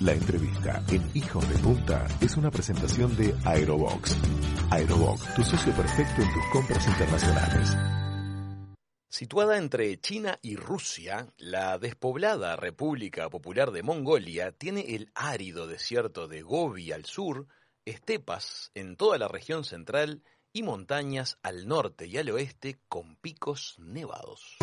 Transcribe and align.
La 0.00 0.12
entrevista 0.12 0.80
en 0.92 1.10
Hijos 1.12 1.48
de 1.48 1.58
Punta 1.58 2.06
es 2.20 2.36
una 2.36 2.52
presentación 2.52 3.16
de 3.16 3.34
Aerobox. 3.44 4.16
Aerobox, 4.70 5.34
tu 5.34 5.42
socio 5.42 5.72
perfecto 5.72 6.22
en 6.22 6.32
tus 6.32 6.44
compras 6.52 6.86
internacionales. 6.86 7.76
Situada 9.08 9.58
entre 9.58 9.98
China 9.98 10.38
y 10.40 10.54
Rusia, 10.54 11.26
la 11.36 11.78
despoblada 11.78 12.54
República 12.54 13.28
Popular 13.28 13.72
de 13.72 13.82
Mongolia 13.82 14.52
tiene 14.52 14.94
el 14.94 15.10
árido 15.16 15.66
desierto 15.66 16.28
de 16.28 16.42
Gobi 16.42 16.92
al 16.92 17.04
sur, 17.04 17.48
estepas 17.84 18.70
en 18.76 18.96
toda 18.96 19.18
la 19.18 19.26
región 19.26 19.64
central 19.64 20.22
y 20.52 20.62
montañas 20.62 21.38
al 21.42 21.66
norte 21.66 22.06
y 22.06 22.18
al 22.18 22.30
oeste 22.30 22.78
con 22.88 23.16
picos 23.16 23.74
nevados. 23.80 24.58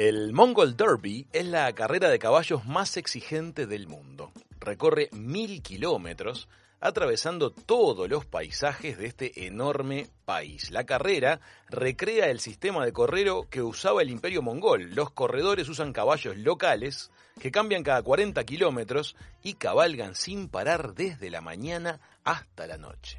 El 0.00 0.32
Mongol 0.32 0.78
Derby 0.78 1.26
es 1.30 1.44
la 1.44 1.70
carrera 1.74 2.08
de 2.08 2.18
caballos 2.18 2.64
más 2.64 2.96
exigente 2.96 3.66
del 3.66 3.86
mundo. 3.86 4.32
Recorre 4.58 5.10
mil 5.12 5.60
kilómetros 5.60 6.48
atravesando 6.80 7.50
todos 7.50 8.08
los 8.08 8.24
paisajes 8.24 8.96
de 8.96 9.04
este 9.04 9.46
enorme 9.46 10.08
país. 10.24 10.70
La 10.70 10.86
carrera 10.86 11.42
recrea 11.68 12.30
el 12.30 12.40
sistema 12.40 12.82
de 12.82 12.94
correro 12.94 13.46
que 13.50 13.60
usaba 13.60 14.00
el 14.00 14.08
imperio 14.08 14.40
mongol. 14.40 14.94
Los 14.94 15.10
corredores 15.10 15.68
usan 15.68 15.92
caballos 15.92 16.38
locales 16.38 17.10
que 17.38 17.50
cambian 17.50 17.82
cada 17.82 18.02
40 18.02 18.42
kilómetros 18.44 19.16
y 19.42 19.52
cabalgan 19.52 20.14
sin 20.14 20.48
parar 20.48 20.94
desde 20.94 21.28
la 21.28 21.42
mañana 21.42 22.00
hasta 22.24 22.66
la 22.66 22.78
noche. 22.78 23.18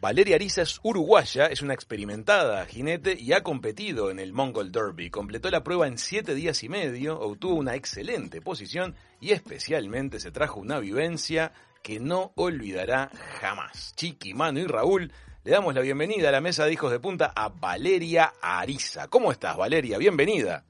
Valeria 0.00 0.36
Ariza 0.36 0.62
es 0.62 0.80
uruguaya, 0.82 1.44
es 1.48 1.60
una 1.60 1.74
experimentada 1.74 2.64
jinete 2.64 3.14
y 3.20 3.34
ha 3.34 3.42
competido 3.42 4.10
en 4.10 4.18
el 4.18 4.32
Mongol 4.32 4.72
Derby. 4.72 5.10
Completó 5.10 5.50
la 5.50 5.62
prueba 5.62 5.86
en 5.86 5.98
siete 5.98 6.34
días 6.34 6.64
y 6.64 6.70
medio, 6.70 7.20
obtuvo 7.20 7.56
una 7.56 7.74
excelente 7.74 8.40
posición 8.40 8.94
y 9.20 9.32
especialmente 9.32 10.18
se 10.18 10.32
trajo 10.32 10.58
una 10.58 10.78
vivencia 10.78 11.52
que 11.82 12.00
no 12.00 12.32
olvidará 12.36 13.10
jamás. 13.42 13.94
Chiqui, 13.94 14.32
Mano 14.32 14.60
y 14.60 14.66
Raúl, 14.66 15.12
le 15.44 15.50
damos 15.50 15.74
la 15.74 15.82
bienvenida 15.82 16.30
a 16.30 16.32
la 16.32 16.40
mesa 16.40 16.64
de 16.64 16.72
hijos 16.72 16.90
de 16.90 16.98
punta 16.98 17.30
a 17.36 17.50
Valeria 17.50 18.32
Ariza. 18.40 19.08
¿Cómo 19.08 19.30
estás, 19.30 19.58
Valeria? 19.58 19.98
Bienvenida. 19.98 20.64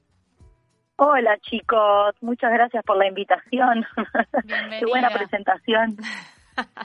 Hola 0.97 1.37
chicos, 1.39 2.15
muchas 2.19 2.51
gracias 2.51 2.83
por 2.83 2.97
la 2.97 3.07
invitación. 3.07 3.85
Qué 4.79 4.85
buena 4.85 5.09
presentación. 5.09 5.95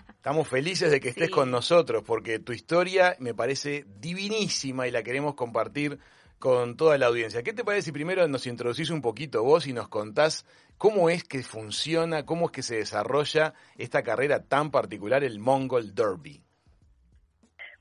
Estamos 0.09 0.49
felices 0.49 0.91
de 0.91 1.01
que 1.01 1.11
estés 1.11 1.31
con 1.31 1.51
nosotros 1.51 2.03
porque 2.07 2.39
tu 2.39 2.53
historia 2.53 3.17
me 3.19 3.35
parece 3.35 3.85
divinísima 3.99 4.87
y 4.87 4.91
la 4.91 5.03
queremos 5.03 5.35
compartir 5.35 5.99
con 6.39 6.77
toda 6.77 6.99
la 6.99 7.07
audiencia. 7.07 7.43
¿Qué 7.43 7.53
te 7.53 7.65
parece 7.65 7.87
si 7.87 7.93
primero 7.93 8.27
nos 8.29 8.47
introducís 8.47 8.91
un 8.91 9.01
poquito 9.01 9.43
vos 9.43 9.67
y 9.67 9.73
nos 9.73 9.89
contás 9.89 10.45
cómo 10.79 11.09
es 11.09 11.25
que 11.25 11.43
funciona, 11.43 12.27
cómo 12.27 12.47
es 12.47 12.53
que 12.53 12.63
se 12.63 12.77
desarrolla 12.77 13.55
esta 13.79 14.03
carrera 14.03 14.43
tan 14.43 14.71
particular, 14.71 15.25
el 15.25 15.39
Mongol 15.39 15.95
Derby? 15.95 16.43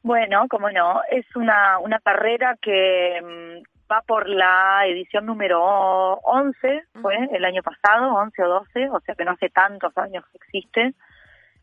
Bueno, 0.04 0.46
como 0.50 0.70
no, 0.70 1.02
es 1.10 1.26
una, 1.36 1.80
una 1.80 2.00
carrera 2.00 2.56
que 2.62 3.20
mm, 3.22 3.92
va 3.92 4.02
por 4.02 4.30
la 4.30 4.86
edición 4.88 5.26
número 5.26 5.60
11, 5.62 6.84
fue 7.02 7.16
el 7.32 7.44
año 7.44 7.64
pasado, 7.64 8.14
11 8.14 8.44
o 8.44 8.48
12, 8.48 8.90
o 8.90 9.00
sea 9.00 9.16
que 9.16 9.26
no 9.26 9.32
hace 9.32 9.50
tantos 9.50 9.98
años 9.98 10.24
que 10.32 10.38
existe. 10.38 10.94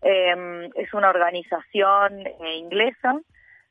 Eh, 0.02 0.70
es 0.74 0.92
una 0.94 1.10
organización 1.10 2.26
eh, 2.26 2.56
inglesa 2.56 3.20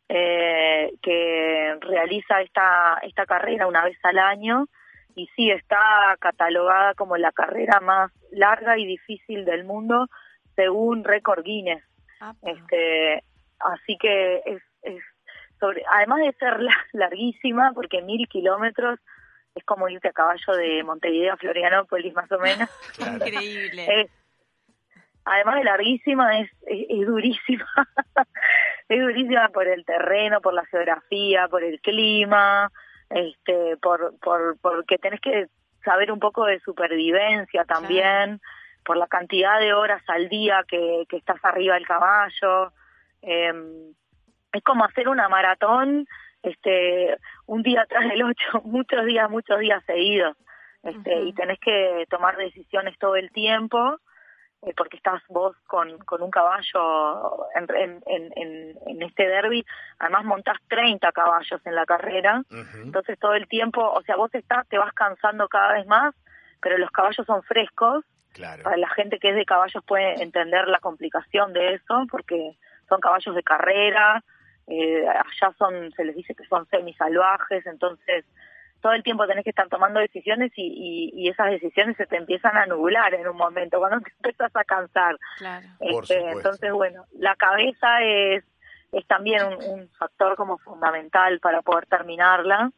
eh, 0.08 0.94
que 1.02 1.78
realiza 1.82 2.42
esta, 2.42 3.00
esta 3.04 3.26
carrera 3.26 3.68
una 3.68 3.84
vez 3.84 3.98
al 4.04 4.18
año 4.18 4.68
y 5.14 5.28
sí 5.36 5.52
está 5.52 6.16
catalogada 6.20 6.94
como 6.94 7.18
la 7.18 7.34
carrera 7.34 7.82
más 7.82 8.12
larga 8.32 8.78
y 8.78 8.86
difícil 8.86 9.44
del 9.44 9.66
mundo 9.66 10.08
según 10.56 11.04
récord 11.04 11.44
Guinness. 11.44 11.84
este, 12.44 13.24
así 13.60 13.98
que 13.98 14.42
es, 14.46 14.62
es 14.84 15.04
sobre, 15.60 15.84
además 15.92 16.20
de 16.20 16.34
ser 16.34 16.60
larguísima, 16.94 17.74
porque 17.74 18.02
mil 18.02 18.28
kilómetros 18.30 19.00
es 19.54 19.66
como 19.66 19.90
irte 19.90 20.08
a 20.08 20.14
caballo 20.14 20.54
de 20.56 20.82
Montevideo 20.86 21.34
a 21.34 21.38
Florianópolis 21.38 22.14
más 22.14 22.32
o 22.32 22.40
menos. 22.40 22.70
Increíble 23.00 24.10
además 25.26 25.56
de 25.56 25.64
larguísima, 25.64 26.40
es, 26.40 26.50
es, 26.66 27.06
durísima. 27.06 27.68
es 28.90 29.02
durísima 29.02 29.50
por 29.50 29.68
el 29.68 29.86
terreno, 29.86 30.42
por 30.42 30.54
la 30.54 30.66
geografía, 30.66 31.48
por 31.48 31.64
el 31.64 31.80
clima, 31.82 32.72
este, 33.10 33.78
por, 33.78 34.18
por, 34.20 34.58
porque 34.62 34.98
tenés 34.98 35.22
que 35.22 35.48
saber 35.84 36.12
un 36.12 36.20
poco 36.20 36.46
de 36.46 36.60
supervivencia 36.60 37.66
también, 37.66 38.40
por 38.84 38.98
la 38.98 39.08
cantidad 39.08 39.60
de 39.60 39.74
horas 39.74 40.02
al 40.08 40.30
día 40.30 40.64
que, 40.68 41.06
que 41.10 41.18
estás 41.18 41.44
arriba 41.44 41.76
del 41.76 41.88
caballo. 41.88 42.72
Eh, 43.22 43.54
es 44.54 44.64
como 44.64 44.84
hacer 44.84 45.08
una 45.08 45.30
maratón, 45.30 46.08
este, 46.44 47.18
un 47.46 47.64
día 47.64 47.86
tras 47.88 48.12
el 48.12 48.24
otro, 48.24 48.62
muchos 48.64 49.06
días, 49.06 49.30
muchos 49.30 49.60
días 49.60 49.84
seguidos. 49.86 50.36
Este, 50.84 51.22
y 51.26 51.34
tenés 51.34 51.60
que 51.60 52.08
tomar 52.10 52.38
decisiones 52.38 52.98
todo 52.98 53.16
el 53.16 53.32
tiempo 53.32 54.00
eh, 54.64 54.74
porque 54.76 54.98
estás 54.98 55.22
vos 55.28 55.56
con, 55.68 55.98
con 56.00 56.22
un 56.22 56.30
caballo 56.30 57.48
en, 57.56 58.02
en, 58.06 58.32
en, 58.36 58.78
en 58.86 59.02
este 59.02 59.28
derby, 59.28 59.66
además 60.00 60.26
montás 60.26 60.58
30 60.68 61.12
caballos 61.12 61.62
en 61.66 61.76
la 61.76 61.86
carrera, 61.86 62.44
entonces 62.76 63.18
todo 63.20 63.34
el 63.34 63.48
tiempo, 63.48 63.82
o 63.82 64.02
sea, 64.04 64.16
vos 64.16 64.34
estás, 64.36 64.68
te 64.68 64.78
vas 64.78 64.94
cansando 64.94 65.48
cada 65.48 65.74
vez 65.74 65.88
más, 65.88 66.14
pero 66.62 66.78
los 66.78 66.92
caballos 66.92 67.26
son 67.26 67.42
frescos, 67.44 68.06
para 68.64 68.78
la 68.78 68.90
gente 68.90 69.20
que 69.20 69.32
es 69.32 69.36
de 69.36 69.46
caballos 69.46 69.84
puede 69.86 70.22
entender 70.22 70.68
la 70.68 70.80
complicación 70.80 71.54
de 71.54 71.74
eso, 71.74 72.06
porque 72.10 72.56
son 72.88 73.02
caballos 73.02 73.36
de 73.36 73.44
carrera, 73.44 74.24
eh, 74.68 75.06
allá 75.08 75.54
son, 75.58 75.92
se 75.94 76.06
les 76.06 76.16
dice 76.16 76.36
que 76.36 76.46
son 76.46 76.66
semisalvajes, 76.68 77.66
entonces 77.66 78.26
todo 78.82 78.94
el 78.94 79.04
tiempo 79.04 79.28
tenés 79.28 79.44
que 79.44 79.52
estar 79.52 79.70
tomando 79.70 80.00
decisiones 80.00 80.52
y, 80.56 81.12
y, 81.14 81.30
esas 81.30 81.52
decisiones 81.52 81.96
se 81.98 82.08
te 82.08 82.18
empiezan 82.18 82.58
a 82.58 82.66
nublar 82.66 83.14
en 83.14 83.28
un 83.28 83.38
momento, 83.38 83.80
cuando 83.80 84.02
te 84.02 84.12
empiezas 84.18 84.52
a 84.56 84.64
cansar. 84.64 85.18
Claro. 85.38 85.68
Este, 85.80 86.32
entonces, 86.32 86.72
bueno, 86.74 87.06
la 87.14 87.36
cabeza 87.36 88.02
es, 88.04 88.44
es 88.92 89.08
también 89.08 89.46
un, 89.46 89.88
factor 89.98 90.36
como 90.36 90.58
fundamental 90.58 91.40
para 91.40 91.62
poder 91.62 91.86
terminarla. 91.86 92.72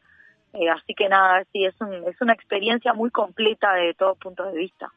Eh, 0.52 0.68
así 0.68 0.94
que 0.94 1.08
nada, 1.08 1.42
sí, 1.52 1.64
es, 1.64 1.74
un, 1.80 1.92
es 2.06 2.20
una 2.20 2.34
experiencia 2.34 2.92
muy 2.92 3.10
completa 3.10 3.72
de 3.74 3.94
todo 3.94 4.14
punto 4.14 4.44
de 4.44 4.56
vista. 4.56 4.92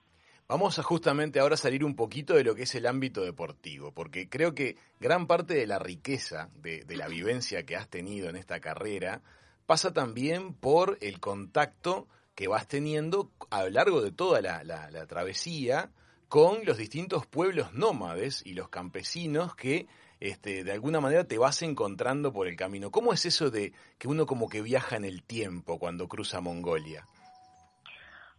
Vamos 0.49 0.79
a 0.79 0.83
justamente 0.83 1.39
ahora 1.39 1.57
salir 1.57 1.83
un 1.83 1.95
poquito 1.95 2.33
de 2.33 2.43
lo 2.43 2.55
que 2.55 2.63
es 2.63 2.75
el 2.75 2.85
ámbito 2.85 3.21
deportivo, 3.21 3.91
porque 3.91 4.29
creo 4.29 4.53
que 4.53 4.77
gran 4.99 5.27
parte 5.27 5.55
de 5.55 5.67
la 5.67 5.79
riqueza 5.79 6.49
de, 6.55 6.83
de 6.85 6.95
la 6.95 7.07
vivencia 7.07 7.65
que 7.65 7.75
has 7.75 7.89
tenido 7.89 8.29
en 8.29 8.37
esta 8.37 8.59
carrera 8.59 9.21
pasa 9.67 9.93
también 9.93 10.53
por 10.53 10.97
el 11.01 11.19
contacto 11.19 12.07
que 12.35 12.47
vas 12.47 12.67
teniendo 12.67 13.29
a 13.51 13.63
lo 13.63 13.69
largo 13.69 14.01
de 14.01 14.11
toda 14.11 14.41
la, 14.41 15.05
travesía 15.07 15.89
con 16.29 16.65
los 16.65 16.77
distintos 16.77 17.27
pueblos 17.27 17.73
nómades 17.73 18.45
y 18.45 18.53
los 18.53 18.69
campesinos 18.69 19.55
que 19.55 19.87
este, 20.19 20.63
de 20.63 20.71
alguna 20.71 20.99
manera 20.99 21.25
te 21.25 21.37
vas 21.37 21.61
encontrando 21.61 22.33
por 22.33 22.47
el 22.47 22.55
camino. 22.55 22.91
¿Cómo 22.91 23.13
es 23.13 23.25
eso 23.25 23.51
de 23.51 23.73
que 23.99 24.07
uno 24.07 24.25
como 24.25 24.49
que 24.49 24.61
viaja 24.61 24.95
en 24.95 25.05
el 25.05 25.21
tiempo 25.23 25.77
cuando 25.77 26.07
cruza 26.07 26.41
Mongolia? 26.41 27.03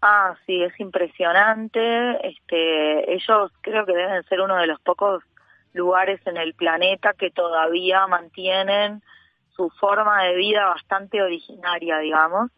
Ah, 0.00 0.34
sí, 0.46 0.62
es 0.62 0.78
impresionante. 0.80 1.80
Este, 2.26 3.12
ellos 3.12 3.52
creo 3.60 3.84
que 3.84 3.92
deben 3.92 4.22
ser 4.24 4.40
uno 4.40 4.56
de 4.56 4.66
los 4.66 4.80
pocos 4.80 5.22
lugares 5.72 6.20
en 6.26 6.36
el 6.36 6.54
planeta 6.54 7.12
que 7.12 7.30
todavía 7.30 8.06
mantienen 8.06 9.02
su 9.58 9.70
forma 9.70 10.22
de 10.22 10.36
vida 10.36 10.66
bastante 10.66 11.20
originaria, 11.20 11.98
digamos. 11.98 12.50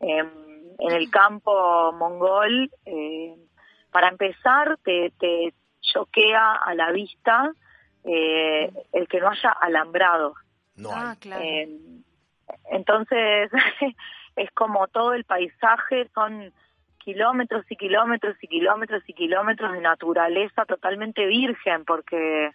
Em, 0.00 0.28
en 0.78 0.92
el 0.92 1.08
campo 1.08 1.92
mongol, 1.92 2.68
eh, 2.84 3.36
para 3.92 4.08
empezar, 4.08 4.76
te, 4.82 5.12
te 5.20 5.54
choquea 5.80 6.54
a 6.54 6.74
la 6.74 6.90
vista 6.90 7.52
eh, 8.04 8.72
el 8.92 9.06
que 9.06 9.20
no 9.20 9.28
haya 9.28 9.50
alambrado. 9.50 10.34
No 10.74 10.90
ah, 10.92 11.14
claro. 11.20 11.44
Em, 11.44 12.02
entonces, 12.72 13.50
es 14.36 14.50
como 14.50 14.88
todo 14.88 15.14
el 15.14 15.24
paisaje, 15.24 16.08
son 16.12 16.52
kilómetros 16.98 17.64
y 17.70 17.76
kilómetros 17.76 18.36
y 18.42 18.48
kilómetros 18.48 19.02
y 19.06 19.14
kilómetros 19.14 19.72
de 19.72 19.80
naturaleza 19.80 20.64
totalmente 20.64 21.24
virgen, 21.26 21.84
porque 21.84 22.46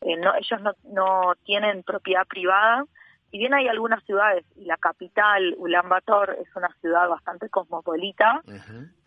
eh, 0.00 0.16
no, 0.16 0.34
ellos 0.34 0.60
no, 0.62 0.72
no 0.84 1.34
tienen 1.44 1.82
propiedad 1.82 2.26
privada, 2.26 2.84
si 3.30 3.38
bien 3.38 3.52
hay 3.54 3.68
algunas 3.68 4.02
ciudades, 4.04 4.44
y 4.56 4.64
la 4.64 4.76
capital, 4.76 5.54
Ulaanbaatar, 5.58 6.36
es 6.40 6.54
una 6.56 6.68
ciudad 6.80 7.08
bastante 7.08 7.48
cosmopolita, 7.50 8.42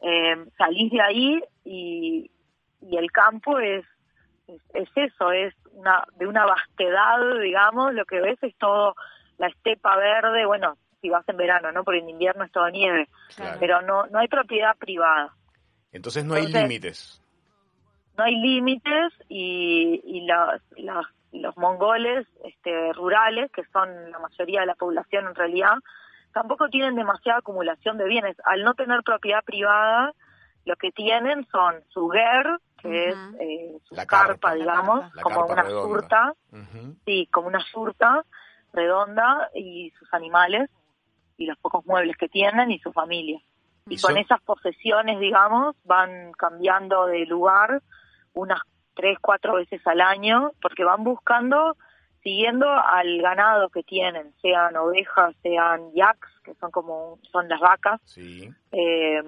eh, 0.02 0.46
salís 0.58 0.92
de 0.92 1.02
ahí 1.02 1.44
y, 1.64 2.32
y 2.82 2.98
el 2.98 3.12
campo 3.12 3.60
es, 3.60 3.84
es, 4.74 4.90
eso, 4.96 5.32
es 5.32 5.54
una, 5.74 6.04
de 6.18 6.28
una 6.28 6.46
vastedad, 6.46 7.18
digamos, 7.42 7.94
lo 7.94 8.06
que 8.06 8.20
ves 8.22 8.38
es 8.44 8.56
todo 8.58 8.96
la 9.38 9.48
estepa 9.48 9.96
verde, 9.98 10.46
bueno, 10.46 10.78
si 11.02 11.10
vas 11.10 11.28
en 11.28 11.38
verano, 11.38 11.72
¿no? 11.72 11.84
Porque 11.84 12.00
en 12.02 12.10
invierno 12.10 12.44
es 12.44 12.52
todo 12.52 12.70
nieve, 12.70 13.08
Claro. 13.36 13.58
pero 13.60 13.82
no, 13.82 14.06
no 14.08 14.20
hay 14.20 14.28
propiedad 14.28 14.78
privada. 14.78 15.34
Entonces 15.92 16.24
no 16.24 16.36
hay 16.36 16.46
límites. 16.48 17.20
no 18.18 18.24
hay 18.24 18.36
límites 18.36 19.14
y, 19.30 20.00
y 20.06 20.22
las- 20.28 20.62
las- 20.78 21.08
los 21.32 21.56
mongoles 21.58 22.28
este, 22.44 22.94
rurales, 22.94 23.52
que 23.52 23.64
son 23.74 24.12
la 24.12 24.20
mayoría 24.20 24.62
de 24.62 24.66
la 24.68 24.76
población 24.76 25.28
en 25.28 25.36
realidad, 25.36 25.76
tampoco 26.34 26.68
tienen 26.70 26.96
demasiada 26.96 27.40
acumulación 27.40 27.98
de 27.98 28.06
bienes. 28.06 28.38
Al 28.46 28.64
no 28.64 28.74
tener 28.74 29.02
propiedad 29.04 29.44
privada, 29.44 30.14
lo 30.66 30.76
que 30.76 30.92
tienen 30.92 31.46
son 31.52 31.76
su 31.90 32.10
ger, 32.10 32.60
que 32.82 33.10
es 33.10 33.16
eh, 33.40 33.78
su 33.86 33.96
La 33.96 34.06
carpa, 34.06 34.28
carpa. 34.50 34.54
digamos, 34.56 35.16
La 35.16 35.22
como 35.24 35.40
carpa 35.48 35.54
una 35.54 35.64
redonda. 35.64 35.88
surta, 35.88 36.34
sí, 37.06 37.28
como 37.32 37.48
una 37.48 37.62
surta 37.72 38.24
redonda 38.74 39.50
y 39.54 39.92
sus 40.00 40.14
animales 40.14 40.70
y 41.38 41.46
los 41.46 41.58
pocos 41.58 41.86
muebles 41.86 42.16
que 42.18 42.30
tienen 42.30 42.72
y 42.72 42.80
su 42.80 42.92
familia. 42.92 43.40
Y 43.88 43.96
¿Y 43.96 43.98
con 44.02 44.12
son- 44.12 44.18
esas 44.18 44.42
posesiones, 44.42 45.20
digamos, 45.20 45.76
van 45.86 46.32
cambiando 46.34 47.08
de 47.08 47.26
lugar 47.26 47.82
unas 48.34 48.62
tres, 48.96 49.18
cuatro 49.20 49.56
veces 49.56 49.86
al 49.88 50.02
año, 50.02 50.52
porque 50.62 50.84
van 50.84 51.04
buscando, 51.04 51.76
siguiendo 52.24 52.70
al 52.70 53.22
ganado 53.22 53.70
que 53.70 53.84
tienen, 53.84 54.34
sean 54.42 54.76
ovejas, 54.78 55.36
sean 55.42 55.92
yaks, 55.94 56.30
que 56.44 56.54
son 56.56 56.72
como 56.72 57.18
son 57.32 57.48
las 57.50 57.60
vacas, 57.60 58.00
Sí. 58.06 58.50
eh, 58.72 59.24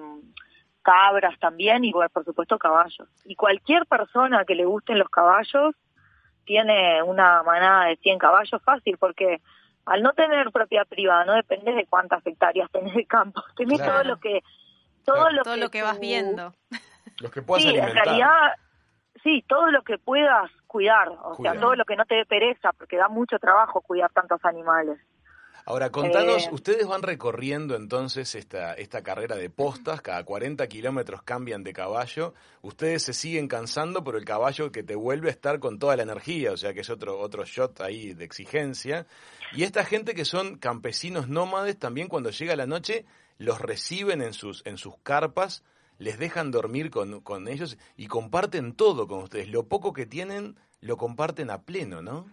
cabras 0.82 1.38
también 1.40 1.84
y 1.84 1.92
bueno, 1.92 2.10
por 2.10 2.24
supuesto 2.24 2.58
caballos. 2.58 3.08
Y 3.24 3.34
cualquier 3.36 3.86
persona 3.86 4.44
que 4.44 4.54
le 4.54 4.64
gusten 4.66 4.98
los 4.98 5.08
caballos 5.08 5.74
tiene 6.44 7.02
una 7.02 7.42
manada 7.42 7.86
de 7.86 7.96
100 7.96 8.18
caballos 8.18 8.60
fácil 8.62 8.98
porque 8.98 9.40
al 9.86 10.02
no 10.02 10.12
tener 10.12 10.50
propiedad 10.52 10.86
privada 10.86 11.24
no 11.24 11.32
depende 11.34 11.72
de 11.72 11.86
cuántas 11.86 12.24
hectáreas 12.26 12.70
tenés 12.70 12.94
de 12.94 13.06
campo, 13.06 13.42
tenés 13.56 13.78
Claro. 13.78 13.92
todo 13.94 14.04
lo 14.04 14.16
que 14.20 14.42
todo 15.06 15.16
Claro. 15.16 15.32
lo 15.36 15.42
Todo 15.42 15.54
que 15.54 15.60
lo 15.60 15.70
que 15.70 15.82
vas 15.82 16.00
viendo. 16.00 16.54
Los 17.20 17.30
que 17.30 17.42
puedas 17.42 17.62
Sí, 17.62 17.74
en 17.76 17.94
realidad 17.94 18.52
sí, 19.24 19.44
todo 19.48 19.72
lo 19.72 19.82
que 19.82 19.98
puedas 19.98 20.50
cuidar, 20.68 21.08
o 21.08 21.34
Cuidar. 21.34 21.54
sea, 21.54 21.60
todo 21.60 21.74
lo 21.74 21.84
que 21.84 21.96
no 21.96 22.04
te 22.04 22.14
dé 22.14 22.24
pereza 22.26 22.72
porque 22.78 22.96
da 22.96 23.08
mucho 23.08 23.38
trabajo 23.40 23.80
cuidar 23.80 24.12
tantos 24.12 24.44
animales. 24.44 25.00
Ahora, 25.66 25.88
contanos, 25.90 26.46
Eh, 26.46 26.50
ustedes 26.52 26.86
van 26.86 27.00
recorriendo 27.02 27.74
entonces 27.74 28.34
esta, 28.34 28.74
esta 28.74 29.02
carrera 29.02 29.34
de 29.34 29.48
postas, 29.48 30.02
cada 30.02 30.22
40 30.22 30.66
kilómetros 30.68 31.22
cambian 31.22 31.62
de 31.64 31.72
caballo, 31.72 32.34
ustedes 32.60 33.02
se 33.02 33.14
siguen 33.14 33.48
cansando, 33.48 34.04
pero 34.04 34.18
el 34.18 34.26
caballo 34.26 34.70
que 34.70 34.82
te 34.82 34.94
vuelve 34.94 35.28
a 35.28 35.32
estar 35.32 35.60
con 35.60 35.78
toda 35.78 35.96
la 35.96 36.02
energía, 36.02 36.52
o 36.52 36.58
sea 36.58 36.74
que 36.74 36.80
es 36.80 36.90
otro, 36.90 37.18
otro 37.18 37.44
shot 37.46 37.80
ahí 37.80 38.12
de 38.12 38.26
exigencia. 38.26 39.06
Y 39.52 39.62
esta 39.62 39.84
gente 39.84 40.14
que 40.14 40.26
son 40.26 40.58
campesinos 40.58 41.28
nómades, 41.28 41.78
también 41.78 42.08
cuando 42.08 42.28
llega 42.28 42.56
la 42.56 42.66
noche, 42.66 43.06
los 43.38 43.58
reciben 43.58 44.20
en 44.20 44.34
sus, 44.34 44.66
en 44.66 44.76
sus 44.76 44.98
carpas, 45.02 45.64
les 45.98 46.18
dejan 46.18 46.50
dormir 46.50 46.90
con, 46.90 47.20
con 47.20 47.48
ellos 47.48 47.78
y 47.96 48.06
comparten 48.06 48.74
todo 48.74 49.06
con 49.06 49.22
ustedes. 49.22 49.48
Lo 49.48 49.68
poco 49.68 49.92
que 49.92 50.06
tienen, 50.06 50.56
lo 50.80 50.96
comparten 50.96 51.50
a 51.50 51.62
pleno, 51.62 52.02
¿no? 52.02 52.26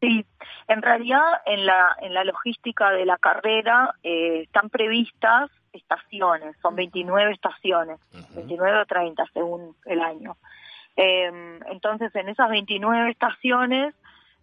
Sí, 0.00 0.24
en 0.68 0.82
realidad 0.82 1.24
en 1.46 1.66
la, 1.66 1.96
en 2.00 2.14
la 2.14 2.22
logística 2.22 2.90
de 2.90 3.04
la 3.04 3.16
carrera 3.18 3.94
eh, 4.02 4.42
están 4.44 4.70
previstas 4.70 5.50
estaciones, 5.72 6.56
son 6.62 6.76
29 6.76 7.32
estaciones, 7.32 7.98
Ujú. 8.12 8.34
29 8.36 8.80
o 8.80 8.86
30 8.86 9.24
según 9.32 9.76
el 9.86 10.00
año. 10.00 10.36
Eh, 10.96 11.60
entonces 11.70 12.14
en 12.14 12.28
esas 12.28 12.48
29 12.48 13.10
estaciones 13.10 13.94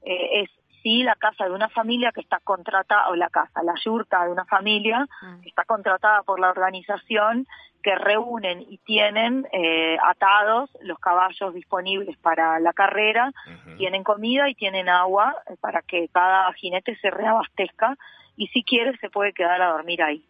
eh, 0.02 0.42
es 0.42 0.50
sí 0.86 1.02
la 1.02 1.16
casa 1.16 1.46
de 1.46 1.52
una 1.52 1.68
familia 1.70 2.12
que 2.12 2.22
está 2.22 2.40
contratada, 2.44 3.10
o 3.10 3.16
la 3.16 3.30
casa, 3.30 3.64
la 3.64 3.74
yurta 3.84 4.24
de 4.24 4.32
una 4.32 4.46
familia 4.46 5.08
Mm. 5.22 5.42
que 5.42 5.50
está 5.50 5.64
contratada 5.66 6.22
por 6.22 6.40
la 6.40 6.52
organización 6.52 7.48
que 7.82 7.96
reúnen 7.96 8.62
y 8.62 8.78
tienen 8.80 9.48
eh, 9.52 9.98
atados 10.04 10.70
los 10.82 11.00
caballos 11.00 11.54
disponibles 11.56 12.18
para 12.18 12.60
la 12.60 12.74
carrera 12.74 13.32
tienen 13.78 14.04
comida 14.04 14.48
y 14.50 14.56
tienen 14.56 14.90
agua 14.90 15.36
eh, 15.48 15.56
para 15.60 15.82
que 15.82 16.08
cada 16.10 16.52
jinete 16.54 16.96
se 16.98 17.10
reabastezca 17.10 17.96
y 18.38 18.48
si 18.48 18.64
quiere 18.64 18.96
se 18.98 19.10
puede 19.10 19.34
quedar 19.34 19.62
a 19.62 19.72
dormir 19.72 20.04
ahí. 20.04 20.24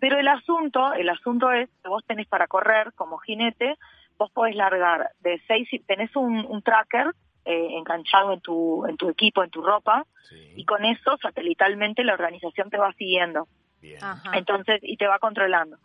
Pero 0.00 0.18
el 0.18 0.28
asunto, 0.28 0.92
el 0.94 1.08
asunto 1.08 1.50
es 1.52 1.68
que 1.82 1.88
vos 1.88 2.04
tenés 2.06 2.26
para 2.28 2.46
correr 2.46 2.92
como 2.94 3.18
jinete, 3.18 3.76
vos 4.18 4.30
podés 4.30 4.54
largar 4.56 5.10
de 5.20 5.40
seis, 5.46 5.68
y 5.72 5.80
tenés 5.80 6.14
un, 6.16 6.46
un 6.46 6.62
tracker 6.62 7.12
eh, 7.44 7.68
enganchado 7.76 8.32
en 8.32 8.40
tu, 8.40 8.86
en 8.86 8.96
tu 8.96 9.08
equipo, 9.08 9.42
en 9.44 9.50
tu 9.50 9.62
ropa, 9.62 10.04
Sí, 10.28 10.52
y 10.56 10.64
con 10.64 10.84
eso 10.86 11.18
satelitalmente 11.20 12.02
la 12.04 12.14
organización 12.14 12.70
te 12.70 12.78
va 12.78 12.92
siguiendo. 12.94 13.46
bien. 13.80 13.98
Entonces, 14.32 14.80
y 14.82 14.96
te 14.96 15.06
va 15.06 15.18
controlando. 15.18 15.76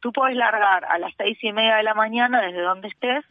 Tú 0.00 0.12
podés 0.12 0.36
largar 0.36 0.84
a 0.84 0.98
las 0.98 1.12
seis 1.16 1.36
y 1.42 1.52
media 1.52 1.76
de 1.76 1.82
la 1.82 1.94
mañana 1.94 2.40
desde 2.40 2.60
donde 2.60 2.86
estés 2.88 3.24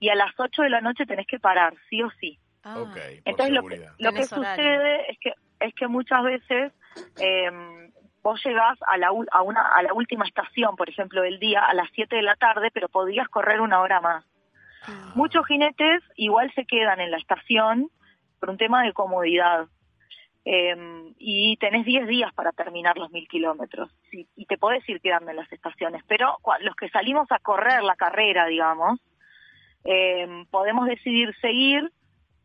y 0.00 0.08
a 0.08 0.14
las 0.14 0.32
ocho 0.40 0.62
de 0.62 0.70
la 0.70 0.80
noche 0.80 1.04
tenés 1.04 1.26
que 1.26 1.38
parar, 1.38 1.74
sí 1.90 2.02
o 2.02 2.10
sí. 2.18 2.38
Ah. 2.62 2.74
Entonces 3.26 3.52
lo 3.54 3.60
que, 3.68 3.76
lo 3.98 4.12
que 4.12 4.22
sucede 4.56 5.10
es 5.10 5.18
que 5.18 5.32
es 5.60 5.74
que 5.74 5.86
muchas 5.86 6.22
veces 6.24 6.72
eh, 7.20 7.50
vos 8.22 8.42
llegás 8.44 8.78
a 8.88 8.96
la 8.96 9.10
ul- 9.12 9.28
a 9.30 9.42
una 9.42 9.60
a 9.68 9.82
la 9.82 9.92
última 9.92 10.24
estación, 10.24 10.76
por 10.76 10.88
ejemplo, 10.88 11.20
del 11.20 11.38
día 11.38 11.60
a 11.60 11.74
las 11.74 11.88
7 11.92 12.16
de 12.16 12.22
la 12.22 12.36
tarde, 12.36 12.70
pero 12.72 12.88
podías 12.88 13.28
correr 13.28 13.60
una 13.60 13.80
hora 13.80 14.00
más. 14.00 14.24
Mm. 14.86 15.18
Muchos 15.18 15.46
jinetes 15.46 16.02
igual 16.16 16.52
se 16.54 16.64
quedan 16.64 17.00
en 17.00 17.10
la 17.10 17.18
estación 17.18 17.90
por 18.40 18.50
un 18.50 18.56
tema 18.58 18.82
de 18.82 18.92
comodidad. 18.92 19.66
Eh, 20.46 21.12
y 21.18 21.56
tenés 21.56 21.86
10 21.86 22.06
días 22.06 22.30
para 22.34 22.52
terminar 22.52 22.98
los 22.98 23.10
mil 23.10 23.26
kilómetros. 23.28 23.90
Sí, 24.10 24.28
y 24.36 24.44
te 24.44 24.58
podés 24.58 24.86
ir 24.88 25.00
quedando 25.00 25.30
en 25.30 25.36
las 25.38 25.50
estaciones. 25.50 26.02
Pero 26.06 26.36
cua- 26.42 26.58
los 26.60 26.76
que 26.76 26.90
salimos 26.90 27.30
a 27.32 27.38
correr 27.38 27.82
la 27.82 27.96
carrera, 27.96 28.44
digamos, 28.46 29.00
eh, 29.84 30.44
podemos 30.50 30.86
decidir 30.86 31.34
seguir 31.40 31.90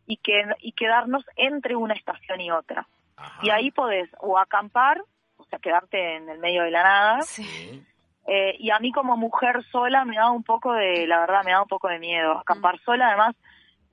y, 0.07 0.15
que, 0.17 0.43
y 0.59 0.71
quedarnos 0.71 1.25
entre 1.35 1.75
una 1.75 1.93
estación 1.93 2.39
y 2.41 2.51
otra. 2.51 2.87
Ajá. 3.17 3.39
Y 3.43 3.49
ahí 3.49 3.69
podés 3.71 4.09
o 4.19 4.37
acampar, 4.39 5.01
o 5.37 5.43
sea, 5.45 5.59
quedarte 5.59 6.15
en 6.15 6.29
el 6.29 6.39
medio 6.39 6.63
de 6.63 6.71
la 6.71 6.83
nada. 6.83 7.21
Sí. 7.23 7.83
Eh, 8.27 8.55
y 8.59 8.69
a 8.71 8.79
mí 8.79 8.91
como 8.91 9.17
mujer 9.17 9.63
sola 9.71 10.05
me 10.05 10.15
da 10.17 10.29
un 10.31 10.43
poco 10.43 10.73
de, 10.73 11.07
la 11.07 11.19
verdad, 11.19 11.43
me 11.43 11.51
da 11.51 11.61
un 11.61 11.67
poco 11.67 11.87
de 11.87 11.99
miedo. 11.99 12.37
Acampar 12.37 12.79
sola, 12.81 13.07
además, 13.07 13.35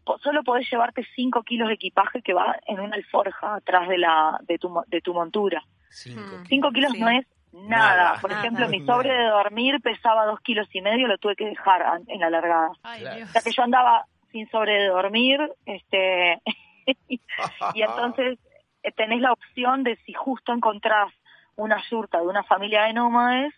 po- 0.04 0.18
solo 0.18 0.42
podés 0.42 0.70
llevarte 0.70 1.06
5 1.14 1.42
kilos 1.42 1.68
de 1.68 1.74
equipaje 1.74 2.20
que 2.22 2.34
va 2.34 2.56
en 2.66 2.80
una 2.80 2.96
alforja 2.96 3.54
atrás 3.56 3.88
de 3.88 3.98
la 3.98 4.38
de 4.42 4.58
tu, 4.58 4.68
mo- 4.68 4.84
de 4.88 5.00
tu 5.00 5.14
montura. 5.14 5.62
Cinco 5.90 6.20
Mm. 6.20 6.28
kilos. 6.30 6.48
5 6.48 6.70
kilos 6.72 6.92
Sí. 6.92 7.00
no 7.00 7.08
es 7.08 7.26
nada. 7.52 7.96
Nada. 7.96 8.20
Por 8.20 8.30
Nada. 8.30 8.42
ejemplo, 8.42 8.68
mi 8.68 8.80
Nada. 8.80 8.94
sobre 8.94 9.12
de 9.16 9.24
dormir 9.28 9.80
pesaba 9.80 10.26
2 10.26 10.40
kilos 10.40 10.68
y 10.74 10.82
medio, 10.82 11.06
lo 11.06 11.16
tuve 11.16 11.36
que 11.36 11.46
dejar 11.46 12.00
en 12.06 12.20
la 12.20 12.28
largada. 12.28 12.70
Ay. 12.82 13.22
O 13.22 13.26
sea 13.28 13.40
que 13.40 13.52
yo 13.52 13.62
andaba 13.62 14.04
sin 14.32 14.46
sobre 14.50 14.74
de 14.82 14.88
dormir, 14.88 15.40
este, 15.64 16.42
y 17.08 17.82
entonces 17.82 18.38
eh, 18.82 18.92
tenés 18.92 19.20
la 19.20 19.32
opción 19.32 19.82
de 19.84 19.96
si 20.04 20.12
justo 20.12 20.52
encontrás 20.52 21.10
una 21.56 21.82
yurta 21.90 22.18
de 22.20 22.26
una 22.26 22.42
familia 22.42 22.82
de 22.84 22.92
nómades, 22.92 23.54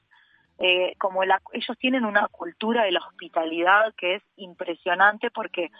eh, 0.59 0.95
como 0.99 1.25
la- 1.25 1.41
ellos 1.53 1.77
tienen 1.79 2.05
una 2.05 2.29
cultura 2.29 2.85
de 2.85 2.93
la 2.93 3.01
hospitalidad 3.01 3.95
que 3.97 4.17
es 4.17 4.23
impresionante 4.37 5.31
porque 5.31 5.71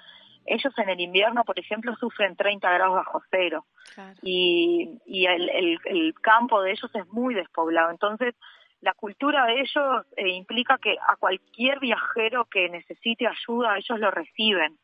ellos 0.47 0.73
en 0.79 0.89
el 0.89 1.01
invierno, 1.01 1.45
por 1.45 1.59
ejemplo, 1.59 1.95
sufren 1.97 2.35
30 2.37 2.71
grados 2.73 2.95
bajo 2.95 3.23
cero 3.31 3.67
Claro. 3.95 4.15
y, 4.23 4.99
y 5.05 5.27
el, 5.27 5.49
el- 5.51 5.79
el 5.85 6.15
campo 6.21 6.63
de 6.63 6.71
ellos 6.73 6.91
es 6.95 7.07
muy 7.09 7.35
despoblado. 7.35 7.91
Entonces, 7.91 8.35
la 8.81 8.95
cultura 8.95 9.45
de 9.47 9.61
ellos 9.61 10.07
eh, 10.17 10.29
implica 10.29 10.79
que 10.79 10.97
a 11.07 11.17
cualquier 11.17 11.81
viajero 11.81 12.45
que 12.47 12.69
necesite 12.71 13.27
ayuda, 13.27 13.77
ellos 13.77 13.99
lo 13.99 14.11
reciben. 14.11 14.79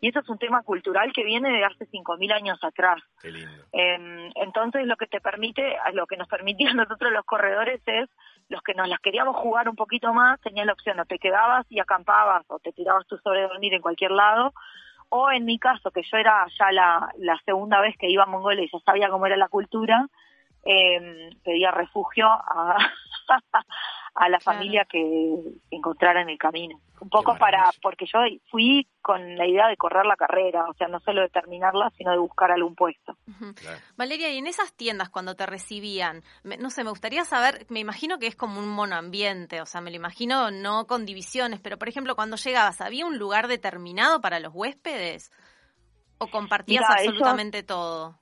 Y 0.00 0.08
eso 0.08 0.20
es 0.20 0.28
un 0.28 0.38
tema 0.38 0.62
cultural 0.62 1.12
que 1.12 1.24
viene 1.24 1.50
de 1.50 1.64
hace 1.64 1.84
5.000 1.86 2.32
años 2.32 2.58
atrás. 2.62 3.02
Qué 3.20 3.30
lindo. 3.32 3.64
Eh, 3.72 4.30
entonces, 4.36 4.86
lo 4.86 4.96
que 4.96 5.06
te 5.08 5.20
permite, 5.20 5.76
lo 5.92 6.06
que 6.06 6.16
nos 6.16 6.28
permitía 6.28 6.70
a 6.70 6.74
nosotros 6.74 7.12
los 7.12 7.24
corredores 7.24 7.80
es, 7.86 8.08
los 8.48 8.62
que 8.62 8.74
nos 8.74 8.88
las 8.88 9.00
queríamos 9.00 9.36
jugar 9.36 9.68
un 9.68 9.76
poquito 9.76 10.12
más, 10.12 10.40
tenías 10.40 10.66
la 10.66 10.72
opción, 10.72 10.98
o 11.00 11.04
te 11.04 11.18
quedabas 11.18 11.66
y 11.70 11.80
acampabas, 11.80 12.44
o 12.48 12.58
te 12.58 12.72
tirabas 12.72 13.06
tu 13.06 13.18
sobre 13.18 13.42
dormir 13.42 13.74
en 13.74 13.82
cualquier 13.82 14.10
lado, 14.10 14.52
o 15.10 15.30
en 15.30 15.44
mi 15.44 15.58
caso, 15.58 15.90
que 15.90 16.02
yo 16.02 16.16
era 16.16 16.46
ya 16.58 16.70
la, 16.72 17.40
segunda 17.44 17.80
vez 17.80 17.96
que 17.98 18.10
iba 18.10 18.24
a 18.24 18.26
Mongolia 18.26 18.64
y 18.64 18.70
ya 18.70 18.78
sabía 18.80 19.08
cómo 19.08 19.26
era 19.26 19.36
la 19.36 19.48
cultura, 19.48 20.06
eh, 20.64 21.30
pedía 21.44 21.70
refugio 21.70 22.26
a, 22.26 22.76
a 24.20 24.28
la 24.28 24.38
Claro. 24.38 24.58
familia 24.58 24.84
que 24.84 25.40
encontrara 25.70 26.22
en 26.22 26.28
el 26.28 26.38
camino. 26.38 26.80
Un 27.00 27.08
poco 27.08 27.38
para, 27.38 27.70
porque 27.80 28.04
yo 28.06 28.18
fui 28.50 28.88
con 29.00 29.36
la 29.36 29.46
idea 29.46 29.68
de 29.68 29.76
correr 29.76 30.04
la 30.04 30.16
carrera, 30.16 30.64
o 30.68 30.74
sea, 30.74 30.88
no 30.88 30.98
solo 30.98 31.20
de 31.22 31.28
terminarla, 31.28 31.90
sino 31.96 32.10
de 32.10 32.18
buscar 32.18 32.50
algún 32.50 32.74
puesto. 32.74 33.16
Claro. 33.54 33.78
Valeria, 33.96 34.32
y 34.32 34.38
en 34.38 34.48
esas 34.48 34.74
tiendas 34.74 35.08
cuando 35.08 35.36
te 35.36 35.46
recibían, 35.46 36.24
me- 36.42 36.56
no 36.56 36.70
sé, 36.70 36.82
me 36.82 36.90
gustaría 36.90 37.24
saber, 37.24 37.64
me 37.68 37.78
imagino 37.78 38.18
que 38.18 38.26
es 38.26 38.34
como 38.34 38.58
un 38.58 38.68
monoambiente, 38.68 39.60
o 39.62 39.66
sea, 39.66 39.80
me 39.80 39.90
lo 39.90 39.96
imagino 39.96 40.50
no 40.50 40.88
con 40.88 41.06
divisiones, 41.06 41.60
pero 41.60 41.78
por 41.78 41.88
ejemplo, 41.88 42.16
cuando 42.16 42.34
llegabas, 42.36 42.80
¿había 42.80 43.06
un 43.06 43.18
lugar 43.18 43.46
determinado 43.46 44.20
para 44.20 44.40
los 44.40 44.52
huéspedes? 44.52 45.30
¿O 46.18 46.26
compartías 46.26 46.84
Mira, 46.88 46.94
absolutamente 46.94 47.62
todo? 47.62 48.18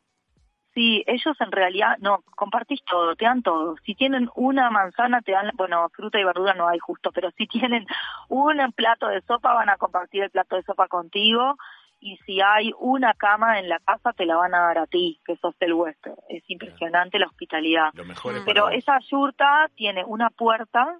Sí, 0.76 1.02
ellos 1.06 1.34
en 1.40 1.50
realidad, 1.52 1.96
no, 2.00 2.22
compartís 2.36 2.84
todo, 2.84 3.16
te 3.16 3.24
dan 3.24 3.42
todo. 3.42 3.76
Si 3.86 3.94
tienen 3.94 4.28
una 4.34 4.68
manzana, 4.70 5.22
te 5.22 5.32
dan, 5.32 5.50
bueno, 5.54 5.88
fruta 5.88 6.20
y 6.20 6.24
verdura 6.24 6.52
no 6.52 6.68
hay 6.68 6.78
justo, 6.78 7.12
pero 7.12 7.30
si 7.30 7.46
tienen 7.48 7.86
un 8.28 8.72
plato 8.72 9.06
de 9.08 9.22
sopa, 9.22 9.54
van 9.54 9.70
a 9.70 9.78
compartir 9.78 10.22
el 10.24 10.30
plato 10.30 10.54
de 10.56 10.62
sopa 10.64 10.86
contigo. 10.86 11.56
Y 11.98 12.18
si 12.26 12.42
hay 12.42 12.72
una 12.78 13.14
cama 13.14 13.58
en 13.58 13.70
la 13.70 13.78
casa, 13.78 14.12
te 14.12 14.26
la 14.26 14.36
van 14.36 14.54
a 14.54 14.66
dar 14.66 14.76
a 14.76 14.86
ti, 14.86 15.18
que 15.24 15.34
sos 15.38 15.54
el 15.60 15.72
huésped. 15.72 16.12
Es 16.28 16.44
impresionante 16.48 17.18
la 17.18 17.26
hospitalidad. 17.26 17.88
Lo 17.94 18.04
mejor 18.04 18.34
es 18.36 18.42
Pero 18.44 18.64
para 18.64 18.76
vos. 18.76 18.84
esa 18.84 18.98
yurta 19.10 19.70
tiene 19.76 20.04
una 20.04 20.28
puerta, 20.28 20.98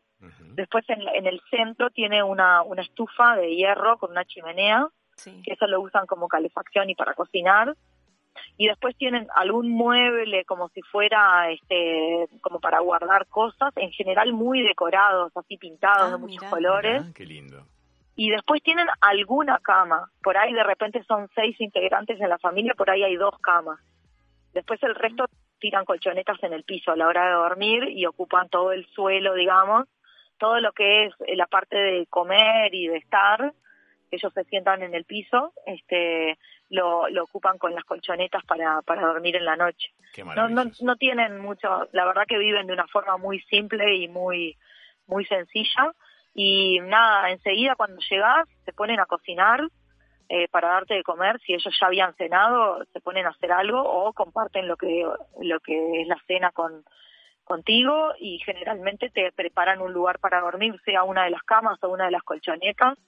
después 0.54 0.88
en, 0.88 1.02
en 1.06 1.26
el 1.26 1.38
centro 1.50 1.90
tiene 1.90 2.22
una, 2.22 2.62
una 2.62 2.80
estufa 2.80 3.36
de 3.36 3.54
hierro 3.54 3.98
con 3.98 4.10
una 4.12 4.24
chimenea, 4.24 4.88
Sí. 5.16 5.42
que 5.44 5.52
eso 5.52 5.66
lo 5.66 5.80
usan 5.82 6.06
como 6.06 6.28
calefacción 6.28 6.88
y 6.90 6.94
para 6.94 7.12
cocinar. 7.14 7.74
Y 8.56 8.68
después 8.68 8.96
tienen 8.96 9.26
algún 9.34 9.68
mueble 9.70 10.44
como 10.44 10.68
si 10.70 10.82
fuera 10.82 11.50
este 11.50 12.26
como 12.40 12.60
para 12.60 12.80
guardar 12.80 13.26
cosas, 13.26 13.72
en 13.76 13.90
general 13.92 14.32
muy 14.32 14.62
decorados, 14.62 15.32
así 15.36 15.56
pintados 15.56 16.08
Ah, 16.08 16.10
de 16.12 16.18
muchos 16.18 16.38
mirá. 16.40 16.50
colores. 16.50 17.02
Ah, 17.04 17.12
qué 17.14 17.24
lindo. 17.26 17.64
Y 18.16 18.30
después 18.30 18.62
tienen 18.62 18.86
alguna 19.00 19.58
cama. 19.58 20.10
Por 20.22 20.38
ahí 20.38 20.52
de 20.54 20.64
repente 20.64 21.02
son 21.04 21.28
seis 21.34 21.60
integrantes 21.60 22.18
en 22.20 22.28
la 22.30 22.38
familia, 22.38 22.72
por 22.74 22.88
ahí 22.90 23.02
hay 23.04 23.16
dos 23.16 23.38
camas. 23.40 23.78
Después 24.54 24.82
el 24.82 24.94
resto 24.94 25.26
tiran 25.58 25.84
colchonetas 25.84 26.42
en 26.42 26.52
el 26.54 26.64
piso 26.64 26.92
a 26.92 26.96
la 26.96 27.06
hora 27.08 27.26
de 27.26 27.32
dormir 27.32 27.88
y 27.90 28.06
ocupan 28.06 28.48
todo 28.48 28.72
el 28.72 28.86
suelo, 28.88 29.34
digamos. 29.34 29.86
Todo 30.38 30.60
lo 30.60 30.72
que 30.72 31.06
es 31.06 31.14
la 31.36 31.46
parte 31.46 31.76
de 31.76 32.06
comer 32.06 32.74
y 32.74 32.88
de 32.88 32.96
estar, 32.98 33.52
ellos 34.10 34.32
se 34.32 34.44
sientan 34.44 34.82
en 34.82 34.94
el 34.94 35.04
piso, 35.04 35.52
este, 35.66 36.38
lo, 36.70 37.08
lo 37.08 37.24
ocupan 37.24 37.58
con 37.58 37.74
las 37.74 37.84
colchonetas 37.84 38.44
para, 38.44 38.82
para 38.82 39.06
dormir 39.06 39.36
en 39.36 39.44
la 39.44 39.56
noche. 39.56 39.92
Qué 40.12 40.24
No, 40.24 40.48
no, 40.48 40.64
no 40.80 40.96
tienen 40.96 41.38
mucho, 41.38 41.88
la 41.92 42.04
verdad 42.04 42.24
que 42.26 42.38
viven 42.38 42.66
de 42.66 42.72
una 42.72 42.86
forma 42.88 43.16
muy 43.16 43.40
simple 43.42 43.96
y 43.96 44.08
muy, 44.08 44.56
muy 45.06 45.24
sencilla. 45.26 45.92
Y 46.34 46.80
nada, 46.80 47.30
enseguida 47.30 47.76
cuando 47.76 48.00
llegas 48.10 48.48
se 48.64 48.72
ponen 48.72 49.00
a 49.00 49.06
cocinar 49.06 49.62
eh, 50.28 50.48
para 50.48 50.68
darte 50.68 50.94
de 50.94 51.02
comer. 51.02 51.38
Si 51.40 51.54
ellos 51.54 51.74
ya 51.80 51.86
habían 51.86 52.14
cenado, 52.16 52.84
se 52.92 53.00
ponen 53.00 53.26
a 53.26 53.30
hacer 53.30 53.52
algo 53.52 53.80
o 53.80 54.12
comparten 54.12 54.66
lo 54.66 54.76
que, 54.76 55.06
lo 55.40 55.60
que 55.60 56.02
es 56.02 56.08
la 56.08 56.18
cena 56.26 56.50
con 56.50 56.84
contigo 57.44 58.12
y 58.18 58.40
generalmente 58.40 59.08
te 59.08 59.30
preparan 59.30 59.80
un 59.80 59.92
lugar 59.92 60.18
para 60.18 60.40
dormir, 60.40 60.80
sea 60.84 61.04
una 61.04 61.24
de 61.24 61.30
las 61.30 61.44
camas 61.44 61.78
o 61.84 61.88
una 61.88 62.06
de 62.06 62.10
las 62.10 62.24
colchonetas. 62.24 62.98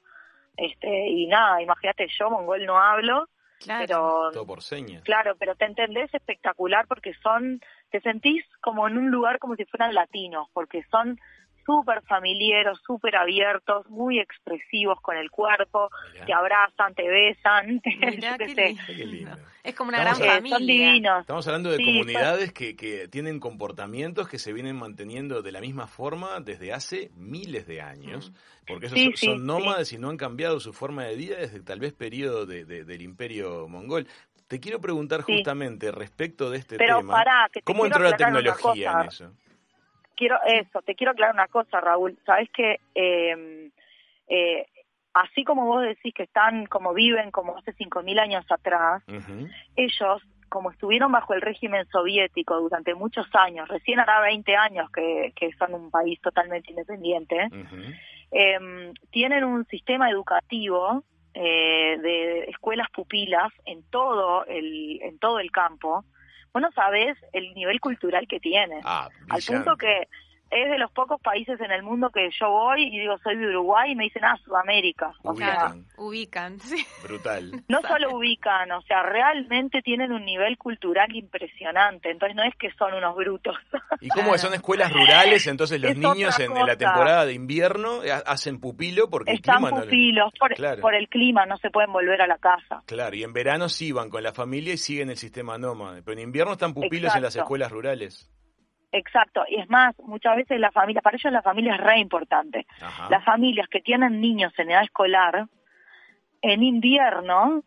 Este, 0.57 1.09
y 1.09 1.27
nada, 1.27 1.61
imagínate, 1.61 2.07
yo 2.17 2.31
mongol 2.31 2.65
no 2.65 2.79
hablo, 2.79 3.29
Claro. 3.59 3.85
pero 3.87 4.31
Todo 4.33 4.47
por 4.47 4.63
señas. 4.63 5.03
Claro, 5.03 5.37
pero 5.39 5.55
te 5.55 5.65
entendés 5.65 6.13
espectacular 6.15 6.87
porque 6.87 7.15
son, 7.23 7.61
te 7.91 8.01
sentís 8.01 8.45
como 8.61 8.87
en 8.89 8.97
un 8.99 9.11
lugar 9.11 9.39
como 9.39 9.57
si 9.57 9.65
fueran 9.65 9.95
latinos, 9.95 10.49
porque 10.53 10.85
son 10.91 11.19
súper 11.69 12.01
familiares, 12.05 12.79
súper 12.87 13.15
abiertos, 13.17 13.87
muy 13.91 14.19
expresivos 14.19 14.99
con 15.03 15.19
el 15.19 15.31
cuerpo, 15.31 15.91
Mirá. 16.15 16.25
te 16.25 16.33
abrazan, 16.33 16.95
te 16.95 17.07
besan, 17.07 17.81
te, 17.83 17.91
qué 17.91 18.11
lindo. 18.55 18.83
Qué 18.87 19.05
lindo. 19.07 19.37
Es 19.63 19.75
como 19.75 19.91
una 19.91 19.99
Estamos 19.99 20.19
gran 20.21 20.31
a- 20.31 20.35
familia. 20.37 20.57
son 20.59 20.67
divinos. 20.67 21.21
Estamos 21.21 21.47
hablando 21.47 21.71
de 21.71 21.77
Sí, 21.77 21.85
comunidades 21.85 22.53
que, 22.55 22.75
que 22.75 23.07
tienen 23.09 23.39
comportamientos 23.39 24.29
que 24.31 24.39
se 24.39 24.55
vienen 24.55 24.77
manteniendo 24.77 25.43
de 25.43 25.53
la 25.53 25.61
misma 25.61 25.87
forma 25.87 26.41
desde 26.41 26.73
hace 26.73 27.11
miles 27.15 27.67
de 27.67 27.83
años, 27.83 28.33
porque 28.67 28.87
esos 28.87 28.99
Sí, 28.99 29.05
son, 29.05 29.17
sí, 29.19 29.27
son 29.27 29.37
sí. 29.41 29.43
nómades 29.45 29.93
y 29.93 29.99
no 29.99 30.09
han 30.09 30.17
cambiado 30.17 30.61
su 30.61 30.73
forma 30.73 31.05
de 31.05 31.17
vida 31.17 31.37
desde 31.37 31.61
tal 31.61 31.81
vez 31.81 31.93
periodo 31.93 32.47
de- 32.47 32.65
de- 32.65 32.85
del 32.85 33.03
imperio 33.03 33.69
mongol. 33.69 34.07
Te 34.47 34.59
quiero 34.61 34.81
preguntar 34.81 35.23
Sí. 35.27 35.35
justamente 35.37 35.93
respecto 35.93 36.49
de 36.49 36.57
este 36.57 36.79
Pero 36.79 36.97
tema, 37.01 37.13
pará, 37.13 37.47
que 37.53 37.61
te 37.61 37.65
¿cómo 37.65 37.85
entró 37.85 38.03
la 38.03 38.17
tecnología 38.17 38.93
cosa. 38.93 39.03
en 39.03 39.09
eso? 39.09 39.33
Quiero 40.19 40.37
eso, 40.45 40.83
te 40.83 40.97
quiero 40.97 41.13
aclarar 41.13 41.33
una 41.33 41.47
cosa, 41.47 41.81
Raúl. 41.81 42.19
Sabes 42.27 42.51
que 42.51 42.81
eh, 42.97 43.71
eh, 44.27 44.67
así 45.15 45.45
como 45.45 45.67
vos 45.67 45.83
decís 45.83 46.13
que 46.13 46.25
están 46.25 46.67
como 46.67 46.93
viven 46.93 47.31
como 47.31 47.57
hace 47.57 47.73
5.000 47.73 48.19
años 48.19 48.45
atrás, 48.51 49.05
ellos, 49.77 50.23
como 50.49 50.73
estuvieron 50.73 51.13
bajo 51.13 51.35
el 51.35 51.41
régimen 51.41 51.87
soviético 51.87 52.59
durante 52.61 52.95
muchos 52.95 53.27
años, 53.35 53.69
recién 53.69 54.01
hará 54.01 54.21
20 54.23 54.57
años 54.57 54.91
que, 54.91 55.33
que 55.37 55.53
son 55.53 55.75
un 55.75 55.91
país 55.93 56.21
totalmente 56.21 56.71
independiente, 56.71 57.49
eh, 58.33 58.93
tienen 59.11 59.45
un 59.45 59.65
sistema 59.67 60.11
educativo 60.11 61.05
eh, 61.35 61.97
de 62.03 62.41
escuelas 62.51 62.89
pupilas 62.91 63.53
en 63.65 63.85
todo 63.91 64.45
el, 64.47 65.01
en 65.03 65.21
todo 65.21 65.39
el 65.39 65.53
campo. 65.53 66.05
Vos 66.59 66.63
no 66.63 66.73
sabés 66.73 67.17
el 67.33 67.55
nivel 67.55 67.79
cultural 67.79 68.27
que 68.27 68.41
tiene. 68.41 68.81
Ah, 68.85 69.09
Al 69.31 69.41
punto 69.47 69.77
que 69.77 70.09
es 70.51 70.71
de 70.71 70.79
los 70.79 70.91
pocos 70.93 71.21
países 71.21 71.61
en 71.61 71.71
el 71.71 71.83
mundo 71.83 72.11
que 72.11 72.29
yo 72.41 72.51
voy 72.51 72.85
y 72.85 73.01
digo 73.01 73.19
soy 73.19 73.37
de 73.37 73.47
Uruguay 73.49 73.93
y 73.93 73.95
me 73.95 74.05
dicen, 74.05 74.25
ah, 74.25 74.37
Sudamérica. 74.45 75.13
O 75.23 75.35
sea, 75.35 75.55
Claro, 75.55 75.75
Ubican. 75.75 75.87
ubican, 75.99 76.61
sí. 76.61 76.87
Brutal. 77.03 77.63
no 77.69 77.81
solo 77.83 78.17
ubican, 78.17 78.71
o 78.73 78.83
sea, 78.83 79.03
realmente 79.03 79.83
tienen 79.83 80.13
un 80.13 80.25
nivel 80.25 80.57
cultural 80.59 81.15
impresionante. 81.15 82.11
Entonces 82.11 82.37
no 82.37 82.43
es 82.45 82.55
que 82.57 82.71
son 82.73 82.95
unos 82.95 83.15
brutos. 83.17 83.57
Y 84.01 84.09
como 84.11 84.29
Claro. 84.29 84.39
son 84.39 84.55
escuelas 84.55 84.93
rurales, 84.93 85.47
entonces 85.49 85.81
los 85.81 85.91
Es 85.93 85.99
niños 85.99 86.39
en, 86.39 86.57
en 86.57 86.67
la 86.67 86.77
temporada 86.77 87.27
de 87.27 87.33
invierno 87.33 88.05
eh, 88.05 88.13
hacen 88.13 88.61
pupilo 88.61 89.11
porque 89.11 89.33
Están 89.33 89.57
el 89.57 89.61
clima 89.63 89.71
no 89.79 89.85
pupilos 89.85 90.33
por, 90.39 90.55
Claro. 90.55 90.81
por 90.81 90.95
el 90.95 91.09
clima, 91.09 91.47
no 91.47 91.57
se 91.57 91.71
pueden 91.71 91.93
volver 91.93 92.23
a 92.23 92.27
la 92.27 92.39
casa. 92.39 92.83
Claro, 92.87 93.17
y 93.17 93.25
en 93.25 93.33
verano 93.33 93.69
sí 93.69 93.91
van 93.93 94.09
con 94.11 94.23
la 94.23 94.33
familia 94.33 94.73
y 94.75 94.79
siguen 94.79 95.11
el 95.11 95.17
sistema 95.17 95.59
nómade, 95.59 96.03
pero 96.03 96.19
en 96.19 96.25
invierno 96.25 96.53
están 96.53 96.75
pupilos 96.75 97.15
en 97.17 97.23
las 97.23 97.35
escuelas 97.37 97.73
rurales. 97.73 98.31
Exacto, 98.91 99.43
y 99.49 99.61
es 99.61 99.69
más, 99.69 99.95
muchas 99.99 100.37
veces 100.37 100.59
la 100.59 100.71
familia, 100.73 101.03
para 101.03 101.17
ellos 101.17 101.33
la 101.33 101.43
familia 101.43 101.75
es 101.75 101.81
re 101.81 101.99
importante. 101.99 102.67
Ajá. 102.81 103.09
Las 103.11 103.25
familias 103.25 103.69
que 103.69 103.81
tienen 103.81 104.21
niños 104.21 104.53
en 104.59 104.71
edad 104.71 104.83
escolar, 104.85 105.47
en 106.41 106.63
invierno, 106.63 107.63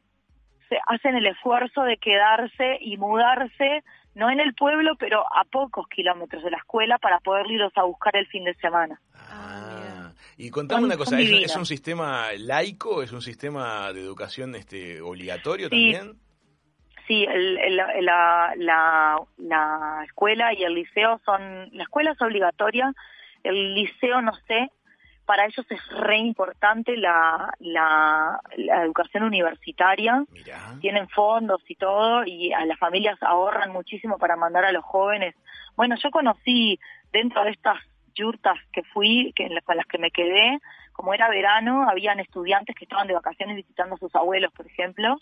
se 0.67 0.77
hacen 0.87 1.15
el 1.15 1.27
esfuerzo 1.27 1.83
de 1.83 1.97
quedarse 1.97 2.77
y 2.79 2.97
mudarse, 2.97 3.83
no 4.15 4.29
en 4.29 4.39
el 4.39 4.53
pueblo, 4.55 4.95
pero 4.97 5.21
a 5.21 5.43
pocos 5.43 5.87
kilómetros 5.89 6.43
de 6.43 6.51
la 6.51 6.57
escuela 6.57 6.97
para 6.97 7.19
poder 7.19 7.45
irlos 7.51 7.73
a 7.75 7.83
buscar 7.83 8.15
el 8.15 8.25
fin 8.27 8.45
de 8.45 8.55
semana. 8.55 8.99
Ah, 9.15 10.11
y 10.37 10.49
contame 10.49 10.85
una 10.85 10.97
cosa, 10.97 11.11
son 11.11 11.19
¿es, 11.19 11.27
divinas. 11.27 11.51
es 11.51 11.57
un 11.57 11.65
sistema 11.65 12.27
laico? 12.37 13.03
¿Es 13.03 13.11
un 13.11 13.21
sistema 13.21 13.93
de 13.93 14.01
educación 14.01 14.55
este 14.55 15.01
obligatorio 15.01 15.67
Sí. 15.69 15.93
también? 15.93 16.17
Sí, 17.11 17.25
el- 17.29 17.57
el- 17.57 17.75
la, 18.05 18.53
la, 18.55 19.19
la 19.37 20.01
escuela 20.05 20.53
y 20.53 20.63
el 20.63 20.75
liceo 20.75 21.19
son, 21.25 21.67
la 21.73 21.83
escuela 21.83 22.11
es 22.11 22.21
obligatoria, 22.21 22.93
el 23.43 23.73
liceo 23.75 24.21
no 24.21 24.31
sé, 24.47 24.69
para 25.25 25.45
ellos 25.45 25.65
es 25.69 25.85
re 25.89 26.19
importante 26.19 26.95
la, 26.95 27.53
la, 27.59 28.39
la 28.55 28.83
educación 28.83 29.23
universitaria, 29.23 30.23
Mirá. 30.31 30.77
tienen 30.79 31.09
fondos 31.09 31.61
y 31.67 31.75
todo, 31.75 32.23
y 32.25 32.53
a 32.53 32.65
las 32.65 32.79
familias 32.79 33.21
ahorran 33.21 33.73
muchísimo 33.73 34.17
para 34.17 34.37
mandar 34.37 34.63
a 34.63 34.71
los 34.71 34.85
jóvenes. 34.85 35.35
Bueno, 35.75 35.97
yo 36.01 36.11
conocí 36.11 36.79
dentro 37.11 37.43
de 37.43 37.51
estas 37.51 37.77
yurtas 38.15 38.57
que 38.71 38.83
fui, 38.83 39.33
que, 39.35 39.49
con 39.65 39.75
las 39.75 39.85
que 39.85 39.97
me 39.97 40.11
quedé, 40.11 40.59
como 40.93 41.13
era 41.13 41.27
verano, 41.27 41.89
habían 41.89 42.21
estudiantes 42.21 42.73
que 42.73 42.85
estaban 42.85 43.07
de 43.07 43.15
vacaciones 43.15 43.57
visitando 43.57 43.95
a 43.95 43.97
sus 43.97 44.15
abuelos, 44.15 44.53
por 44.53 44.65
ejemplo, 44.65 45.17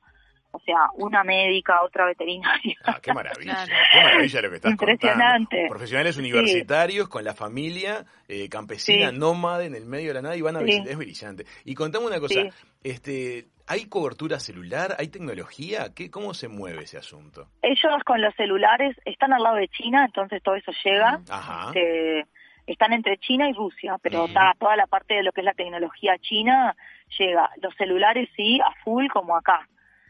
o 0.51 0.59
sea, 0.61 0.89
una 0.95 1.23
médica, 1.23 1.81
otra 1.83 2.05
veterinaria. 2.05 2.75
Ah, 2.85 2.99
qué 3.01 3.13
maravilla, 3.13 3.65
qué 3.93 4.01
maravilla 4.01 4.41
lo 4.41 4.49
que 4.49 4.55
estás 4.55 4.71
Impresionante. 4.71 5.55
contando. 5.57 5.69
Profesionales 5.69 6.17
universitarios 6.17 7.07
con 7.09 7.23
la 7.23 7.33
familia 7.33 8.05
eh, 8.27 8.47
campesina, 8.49 9.09
Sí. 9.11 9.17
nómade 9.17 9.65
en 9.65 9.75
el 9.75 9.85
medio 9.85 10.09
de 10.09 10.13
la 10.15 10.21
nada 10.21 10.35
y 10.35 10.41
van 10.41 10.55
a 10.55 10.59
Sí. 10.59 10.65
visitar. 10.65 10.87
Es 10.89 10.97
brillante. 10.97 11.45
Y 11.65 11.73
contame 11.75 12.05
una 12.07 12.19
cosa, 12.19 12.41
Sí. 12.41 12.49
este, 12.83 13.47
¿hay 13.67 13.85
cobertura 13.87 14.39
celular? 14.39 14.95
¿Hay 14.99 15.07
tecnología? 15.09 15.93
¿Qué, 15.95 16.09
¿Cómo 16.11 16.33
se 16.33 16.47
mueve 16.47 16.83
ese 16.83 16.97
asunto? 16.97 17.47
Ellos 17.61 18.03
con 18.05 18.21
los 18.21 18.33
celulares 18.35 18.95
están 19.05 19.33
al 19.33 19.43
lado 19.43 19.55
de 19.57 19.67
China, 19.69 20.05
entonces 20.05 20.41
todo 20.43 20.55
eso 20.55 20.71
llega. 20.83 21.19
Ajá. 21.29 21.67
Este, 21.67 22.25
están 22.67 22.93
entre 22.93 23.17
China 23.17 23.49
y 23.49 23.53
Rusia, 23.53 23.97
pero 24.01 24.27
ta- 24.27 24.53
toda 24.59 24.75
la 24.75 24.85
parte 24.85 25.15
de 25.15 25.23
lo 25.23 25.31
que 25.31 25.41
es 25.41 25.45
la 25.45 25.53
tecnología 25.53 26.17
china 26.19 26.75
llega. 27.17 27.49
Los 27.63 27.73
celulares 27.75 28.29
sí, 28.35 28.59
a 28.61 28.71
full 28.83 29.07
como 29.07 29.35
acá. 29.35 29.67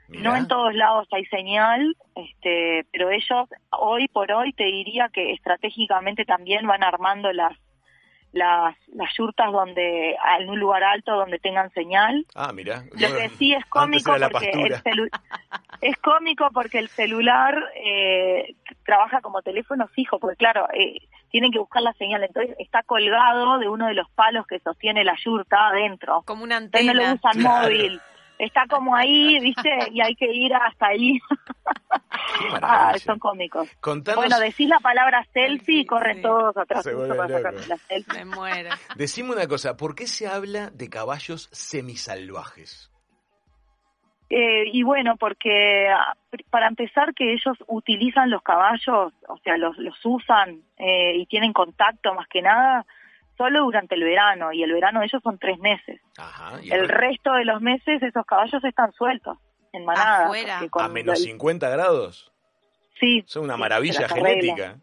No 0.09 0.35
en 0.35 0.47
todos 0.47 0.73
lados 0.73 1.07
hay 1.11 1.25
señal, 1.25 1.95
este, 2.15 2.85
pero 2.91 3.09
ellos 3.11 3.47
hoy 3.71 4.07
por 4.07 4.31
hoy 4.31 4.53
te 4.53 4.63
diría 4.65 5.09
que 5.13 5.33
estratégicamente 5.33 6.25
también 6.25 6.65
van 6.67 6.83
armando 6.83 7.31
las 7.31 7.57
las 8.31 8.75
las 8.93 9.09
yurtas 9.17 9.51
donde 9.51 10.15
en 10.39 10.49
un 10.49 10.59
lugar 10.59 10.83
alto 10.83 11.15
donde 11.15 11.39
tengan 11.39 11.71
señal. 11.71 12.25
Ah, 12.35 12.51
mira. 12.53 12.83
Lo 12.91 13.15
que 13.15 13.29
sí 13.39 13.53
es 13.53 13.65
cómico 13.65 14.11
porque 14.31 14.51
el 14.51 14.73
celu- 14.83 15.09
es 15.81 15.97
cómico 15.97 16.47
porque 16.53 16.77
el 16.79 16.89
celular 16.89 17.55
eh, 17.83 18.53
trabaja 18.85 19.21
como 19.21 19.41
teléfono 19.41 19.87
fijo, 19.87 20.19
porque 20.19 20.35
claro, 20.37 20.67
eh, 20.73 20.99
tienen 21.31 21.51
que 21.51 21.57
buscar 21.59 21.81
la 21.81 21.93
señal, 21.93 22.23
entonces 22.23 22.55
está 22.59 22.83
colgado 22.83 23.57
de 23.57 23.67
uno 23.67 23.87
de 23.87 23.95
los 23.95 24.09
palos 24.11 24.45
que 24.45 24.59
sostiene 24.59 25.03
la 25.03 25.15
yurta 25.23 25.67
adentro. 25.69 26.21
Como 26.27 26.43
una 26.43 26.57
Entonces 26.57 26.87
antena. 26.89 27.03
no 27.03 27.09
lo 27.09 27.15
usan 27.15 27.41
Claro. 27.41 27.63
móvil. 27.67 28.01
Está 28.39 28.65
como 28.67 28.96
ahí, 28.96 29.39
¿viste? 29.39 29.69
Y 29.91 30.01
hay 30.01 30.15
que 30.15 30.31
ir 30.34 30.53
hasta 30.53 30.88
ahí. 30.88 31.19
ah, 32.62 32.93
son 32.98 33.19
cómicos. 33.19 33.69
Bueno, 34.15 34.39
decís 34.39 34.67
la 34.69 34.79
palabra 34.79 35.25
selfie 35.34 35.81
y 35.81 35.86
corren 35.86 36.22
todos 36.22 36.55
atrás. 36.58 36.84
Se 36.84 36.96
Me 38.13 38.25
muero. 38.25 38.69
Decime 38.96 39.31
una 39.31 39.48
cosa, 39.48 39.75
¿por 39.77 39.93
qué 39.93 40.08
se 40.08 40.27
habla 40.27 40.69
de 40.72 40.89
caballos 40.89 41.50
semisalvajes? 41.51 42.91
Eh, 44.29 44.65
y 44.72 44.84
bueno, 44.84 45.17
porque 45.17 45.88
para 46.51 46.67
empezar 46.67 47.15
que 47.15 47.34
ellos 47.34 47.58
utilizan 47.67 48.29
los 48.29 48.43
caballos, 48.43 49.12
o 49.27 49.38
sea, 49.43 49.58
los, 49.58 49.75
los 49.79 49.98
usan 50.03 50.62
eh, 50.77 51.17
y 51.17 51.25
tienen 51.25 51.51
contacto 51.51 52.13
más 52.13 52.27
que 52.27 52.43
nada 52.43 52.86
solo 53.39 53.63
durante 53.63 53.96
el 53.96 54.03
verano, 54.03 54.51
y 54.51 54.63
el 54.63 54.74
verano 54.74 55.00
de 55.00 55.05
ellos 55.05 55.22
son 55.24 55.39
tres 55.39 55.58
meses. 55.60 56.01
el, 56.69 56.89
resto 56.89 57.31
de 57.31 57.46
los 57.46 57.62
meses 57.62 58.03
esos 58.03 58.25
caballos 58.25 58.62
están 58.65 58.91
sueltos, 58.91 59.38
en 59.72 59.86
manada. 59.86 60.29
¿A 60.74 60.88
menos 60.89 61.24
50 61.24 61.69
grados? 61.69 62.34
Sí. 63.00 63.24
Son 63.25 63.46
una 63.46 63.55
maravilla 63.55 64.10
genética. 64.10 64.77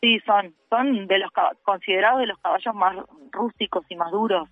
Sí, 0.00 0.20
son, 0.24 0.54
son 0.70 1.08
de 1.08 1.18
los 1.18 1.32
considerados 1.64 2.20
de 2.20 2.26
los 2.26 2.38
caballos 2.38 2.72
más 2.72 2.96
rústicos 3.32 3.84
y 3.88 3.96
más 3.96 4.12
duros 4.12 4.48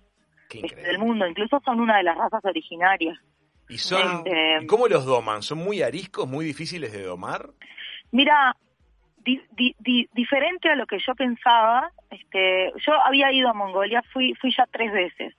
este, 0.49 0.75
del 0.75 0.99
mundo, 0.99 1.25
incluso 1.25 1.61
son 1.63 1.79
una 1.79 1.97
de 1.97 2.03
las 2.03 2.17
razas 2.17 2.43
originarias. 2.43 3.17
¿Y 3.69 3.77
son, 3.77 4.27
este, 4.27 4.67
cómo 4.67 4.89
los 4.89 5.05
doman? 5.05 5.41
¿Son 5.41 5.57
muy 5.57 5.81
ariscos, 5.81 6.27
muy 6.27 6.43
difíciles 6.43 6.91
de 6.91 7.03
domar? 7.03 7.49
Mira, 8.11 8.57
diferente 10.13 10.69
a 10.69 10.75
lo 10.75 10.85
que 10.85 10.99
yo 10.99 11.15
pensaba, 11.15 11.91
este, 12.09 12.71
yo 12.85 12.93
había 13.05 13.31
ido 13.31 13.49
a 13.49 13.53
Mongolia, 13.53 14.03
fui, 14.13 14.33
fui 14.35 14.53
ya 14.55 14.65
tres 14.71 14.91
veces. 14.91 15.35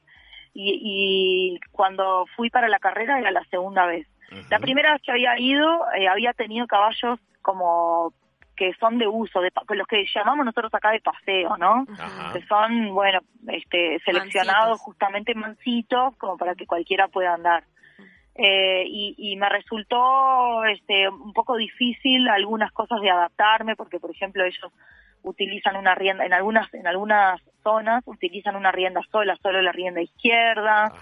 Y, 0.54 1.60
cuando 1.70 2.26
fui 2.34 2.50
para 2.50 2.68
la 2.68 2.80
carrera 2.80 3.18
era 3.18 3.30
la 3.30 3.44
segunda 3.44 3.86
vez. 3.86 4.08
La 4.50 4.58
primera 4.58 4.92
vez 4.92 5.02
que 5.02 5.12
había 5.12 5.38
ido, 5.38 5.86
eh, 5.92 6.08
había 6.08 6.32
tenido 6.32 6.66
caballos 6.66 7.18
como 7.42 8.12
que 8.58 8.74
son 8.74 8.98
de 8.98 9.06
uso, 9.06 9.40
de 9.40 9.52
los 9.76 9.86
que 9.86 10.04
llamamos 10.12 10.44
nosotros 10.44 10.74
acá 10.74 10.90
de 10.90 11.00
paseo, 11.00 11.56
¿no? 11.56 11.86
Que 12.32 12.42
son, 12.46 12.92
bueno, 12.92 13.20
este, 13.46 14.00
seleccionados 14.04 14.80
justamente 14.80 15.32
mansitos 15.34 16.16
como 16.16 16.36
para 16.36 16.56
que 16.56 16.66
cualquiera 16.66 17.06
pueda 17.06 17.34
andar. 17.34 17.62
Eh, 18.40 18.84
y, 18.86 19.34
me 19.36 19.48
resultó 19.48 20.64
este, 20.64 21.08
un 21.08 21.32
poco 21.32 21.56
difícil 21.56 22.28
algunas 22.28 22.70
cosas 22.70 23.00
de 23.00 23.10
adaptarme 23.10 23.74
porque 23.74 23.98
por 23.98 24.12
ejemplo 24.12 24.44
ellos 24.44 24.72
utilizan 25.24 25.74
una 25.74 25.96
rienda 25.96 26.24
en 26.24 26.32
algunas 26.32 26.72
en 26.72 26.86
algunas 26.86 27.40
zonas 27.64 28.04
utilizan 28.06 28.54
una 28.54 28.70
rienda 28.70 29.00
sola 29.10 29.36
solo 29.42 29.60
la 29.60 29.72
rienda 29.72 30.02
izquierda. 30.02 30.92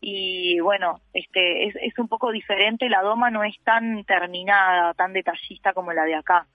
Y 0.00 0.58
bueno 0.58 1.00
este 1.14 1.68
es, 1.68 1.76
es 1.76 1.96
un 1.96 2.08
poco 2.08 2.32
diferente 2.32 2.88
la 2.88 3.02
doma 3.02 3.30
no 3.30 3.44
es 3.44 3.54
tan 3.62 4.02
terminada 4.02 4.92
tan 4.94 5.12
detallista 5.12 5.72
como 5.72 5.92
la 5.92 6.02
de 6.04 6.16
acá 6.16 6.48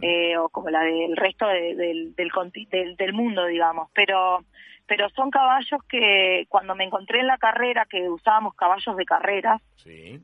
eh, 0.00 0.38
o 0.38 0.48
como 0.48 0.70
la 0.70 0.80
del 0.80 1.18
resto 1.18 1.48
del, 1.48 2.14
del, 2.14 2.96
del 2.96 3.12
mundo 3.12 3.44
digamos. 3.44 3.90
Pero 3.92 4.42
pero 4.86 5.08
son 5.10 5.30
caballos 5.30 5.80
que 5.88 6.46
cuando 6.48 6.74
me 6.74 6.84
encontré 6.84 7.20
en 7.20 7.26
la 7.26 7.38
carrera, 7.38 7.86
que 7.88 8.08
usábamos 8.08 8.54
caballos 8.54 8.96
de 8.96 9.04
carreras, 9.04 9.60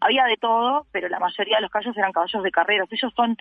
había 0.01 0.25
de 0.25 0.37
todo, 0.37 0.87
pero 0.93 1.09
la 1.09 1.19
mayoría 1.19 1.57
de 1.57 1.63
los 1.63 1.71
caballos 1.71 1.97
eran 1.97 2.13
caballos 2.13 2.43
de 2.43 2.51
carreras. 2.51 2.89
Ellos 2.91 3.13
son 3.15 3.37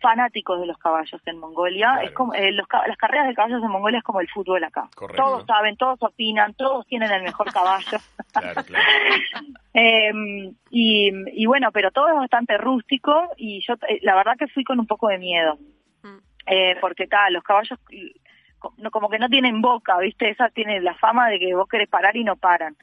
fanáticos 0.00 0.60
de 0.60 0.66
los 0.66 0.78
caballos 0.78 1.20
en 1.26 1.38
Mongolia. 1.38 2.00
Es 2.02 2.12
como 2.12 2.34
eh, 2.34 2.52
las 2.52 2.66
carreras 2.98 3.28
de 3.28 3.34
caballos 3.34 3.62
en 3.62 3.70
Mongolia 3.70 3.98
es 3.98 4.04
como 4.04 4.20
el 4.20 4.28
fútbol 4.28 4.62
acá. 4.64 4.88
Todos 5.16 5.44
saben, 5.46 5.76
todos 5.76 5.98
opinan, 6.02 6.54
todos 6.54 6.86
tienen 6.86 7.10
el 7.10 7.22
mejor 7.22 7.52
caballo. 7.52 7.98
Em, 9.78 10.54
y, 10.70 11.44
bueno, 11.44 11.70
pero 11.70 11.90
todo 11.90 12.08
es 12.08 12.16
bastante 12.16 12.56
rústico 12.56 13.28
y 13.36 13.62
yo 13.66 13.74
eh, 13.88 13.98
la 14.02 14.14
verdad 14.14 14.32
que 14.38 14.48
fui 14.48 14.64
con 14.64 14.80
un 14.80 14.86
poco 14.86 15.08
de 15.08 15.18
miedo. 15.18 15.58
Mm. 16.02 16.18
Eh, 16.46 16.76
porque 16.80 17.06
tal, 17.06 17.34
los 17.34 17.42
caballos 17.42 17.78
como 18.90 19.08
que 19.08 19.18
no 19.18 19.28
tienen 19.28 19.60
boca, 19.60 19.98
¿viste? 19.98 20.30
Esa 20.30 20.48
tiene 20.50 20.80
la 20.80 20.94
fama 20.94 21.28
de 21.28 21.38
que 21.38 21.54
vos 21.54 21.68
querés 21.68 21.88
parar 21.88 22.16
y 22.16 22.24
no 22.24 22.36
paran. 22.36 22.76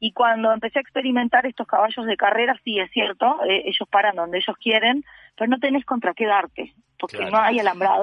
Y 0.00 0.12
cuando 0.12 0.52
empecé 0.52 0.78
a 0.78 0.82
experimentar 0.82 1.44
estos 1.46 1.66
caballos 1.66 2.06
de 2.06 2.16
carrera, 2.16 2.54
sí 2.64 2.78
es 2.78 2.90
cierto, 2.92 3.42
eh, 3.44 3.62
ellos 3.66 3.88
paran 3.90 4.14
donde 4.14 4.38
ellos 4.38 4.56
quieren, 4.62 5.04
pero 5.36 5.50
no 5.50 5.58
tenés 5.58 5.84
contra 5.84 6.14
qué 6.14 6.26
darte, 6.26 6.74
porque 6.98 7.24
no 7.30 7.38
hay 7.38 7.58
alambrado. 7.58 8.02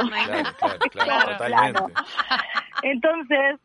Claro, 0.92 1.38
claro, 1.38 1.88
Entonces, 2.82 3.60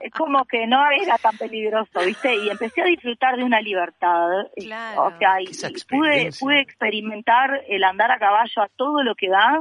es 0.00 0.12
como 0.12 0.44
que 0.44 0.66
no 0.66 0.80
era 0.90 1.18
tan 1.18 1.36
peligroso, 1.36 2.00
¿viste? 2.06 2.36
Y 2.36 2.50
empecé 2.50 2.82
a 2.82 2.86
disfrutar 2.86 3.36
de 3.36 3.44
una 3.44 3.60
libertad. 3.60 4.28
O 4.96 5.12
sea, 5.18 5.40
y, 5.40 5.46
pude, 5.88 6.30
pude 6.38 6.60
experimentar 6.60 7.62
el 7.68 7.82
andar 7.82 8.12
a 8.12 8.18
caballo 8.18 8.62
a 8.62 8.68
todo 8.76 9.02
lo 9.02 9.14
que 9.14 9.28
da 9.28 9.60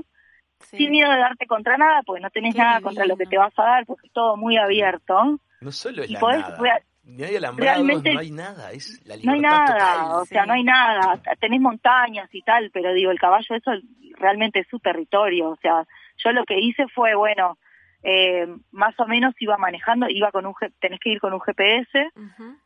sin 0.63 0.91
miedo 0.91 1.12
de 1.12 1.17
darte 1.17 1.47
contra 1.47 1.78
nada, 1.78 2.02
porque 2.06 2.21
no 2.21 2.30
tenés 2.30 2.56
nada 2.56 2.82
contra 2.82 3.06
lo 3.06 3.17
que 3.17 3.26
te 3.26 3.38
vas 3.38 3.54
a 3.58 3.63
dar, 3.63 3.86
porque 3.86 4.08
es 4.08 4.13
todo 4.13 4.38
muy 4.38 4.58
abierto. 4.58 5.39
No 5.62 5.71
solo 5.71 6.04
es 6.04 6.12
la 6.12 6.19
nada. 6.19 6.82
Ni 7.04 7.24
hay 7.24 7.36
alambrados, 7.36 7.84
no 7.84 8.19
hay 8.19 8.32
nada, 8.32 8.71
es 8.71 9.02
la 9.06 9.17
No 9.24 9.34
hay 9.34 9.39
nada, 9.39 10.17
o 10.17 10.26
sea, 10.26 10.45
no 10.45 10.54
hay 10.54 10.63
nada. 10.63 11.19
Tenés 11.39 11.60
montañas 11.60 12.30
y 12.32 12.41
tal, 12.43 12.69
pero 12.71 12.93
digo, 12.93 13.12
el 13.12 13.19
caballo 13.19 13.56
eso 13.56 13.71
realmente 14.17 14.60
es 14.60 14.67
su 14.67 14.80
territorio. 14.80 15.50
O 15.50 15.56
sea, 15.58 15.86
yo 16.17 16.32
lo 16.32 16.45
que 16.45 16.60
hice 16.60 16.88
fue, 16.93 17.15
bueno, 17.15 17.58
eh, 18.04 18.47
más 18.71 19.00
o 19.00 19.06
menos 19.06 19.34
iba 19.39 19.58
manejando, 19.58 20.08
iba 20.10 20.32
con 20.32 20.45
un, 20.45 20.54
tenés 20.80 21.00
que 21.00 21.10
ir 21.10 21.19
con 21.19 21.34
un 21.34 21.41
GPS, 21.41 22.10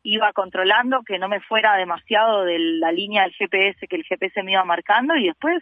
iba 0.03 0.33
controlando 0.33 1.03
que 1.03 1.19
no 1.19 1.27
me 1.27 1.41
fuera 1.41 1.75
demasiado 1.75 2.43
de 2.43 2.59
la 2.59 2.91
línea 2.91 3.23
del 3.23 3.33
GPS 3.33 3.87
que 3.87 3.95
el 3.95 4.03
GPS 4.03 4.43
me 4.43 4.53
iba 4.53 4.63
marcando 4.63 5.15
y 5.15 5.27
después 5.27 5.61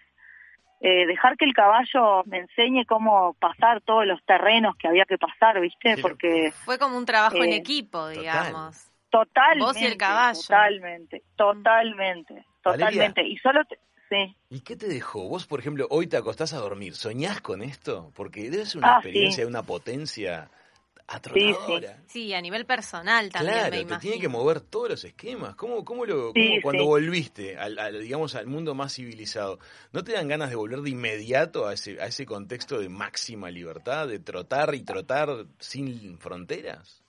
eh, 0.85 1.07
dejar 1.07 1.37
que 1.37 1.45
el 1.45 1.53
caballo 1.53 2.25
me 2.25 2.39
enseñe 2.39 2.85
cómo 2.85 3.35
pasar 3.39 3.79
todos 3.81 4.05
los 4.05 4.21
terrenos 4.25 4.75
que 4.75 4.89
había 4.89 5.05
que 5.05 5.17
pasar, 5.17 5.61
¿viste? 5.61 5.95
Porque 6.01 6.51
fue 6.51 6.77
como 6.77 6.97
un 6.97 7.05
trabajo 7.05 7.37
en 7.37 7.53
eh, 7.53 7.55
equipo, 7.55 8.09
digamos. 8.09 8.91
Totalmente. 9.09 9.63
Vos 9.63 9.81
y 9.81 9.85
el 9.85 9.95
caballo. 9.95 10.41
Totalmente, 10.41 11.23
totalmente, 11.37 12.45
totalmente. 12.61 13.25
y 13.25 13.37
solo 13.37 13.61
sí. 14.09 14.35
¿Y 14.49 14.59
qué 14.59 14.75
te 14.75 14.87
dejó? 14.87 15.29
Vos, 15.29 15.47
por 15.47 15.61
ejemplo, 15.61 15.87
hoy 15.89 16.07
te 16.07 16.17
acostás 16.17 16.53
a 16.53 16.57
dormir, 16.57 16.95
¿soñás 16.95 17.39
con 17.39 17.61
esto? 17.61 18.11
Porque 18.13 18.49
debe 18.49 18.65
ser 18.65 18.79
una 18.79 18.95
ah, 18.95 18.99
experiencia 18.99 19.45
de 19.45 19.49
una 19.49 19.63
potencia 19.63 20.49
Sí, 22.07 22.33
a 22.33 22.41
nivel 22.41 22.65
personal 22.65 23.29
también. 23.29 23.57
Claro, 23.57 23.87
te 23.87 23.97
tiene 23.97 24.19
que 24.19 24.27
mover 24.27 24.61
todos 24.61 24.89
los 24.89 25.03
esquemas. 25.03 25.55
¿Cómo, 25.55 25.83
cómo 25.83 26.05
lo, 26.05 26.33
cuando 26.61 26.85
volviste 26.85 27.57
al, 27.57 28.01
digamos, 28.01 28.35
al 28.35 28.47
mundo 28.47 28.73
más 28.73 28.95
civilizado, 28.95 29.59
¿no 29.91 30.03
te 30.03 30.13
dan 30.13 30.27
ganas 30.27 30.49
de 30.49 30.55
volver 30.55 30.79
de 30.79 30.89
inmediato 30.89 31.67
a 31.67 31.73
ese, 31.73 32.01
a 32.01 32.05
ese 32.05 32.25
contexto 32.25 32.79
de 32.79 32.89
máxima 32.89 33.51
libertad, 33.51 34.07
de 34.07 34.19
trotar 34.19 34.73
y 34.75 34.83
trotar 34.83 35.29
sin 35.59 36.17
fronteras? 36.19 37.03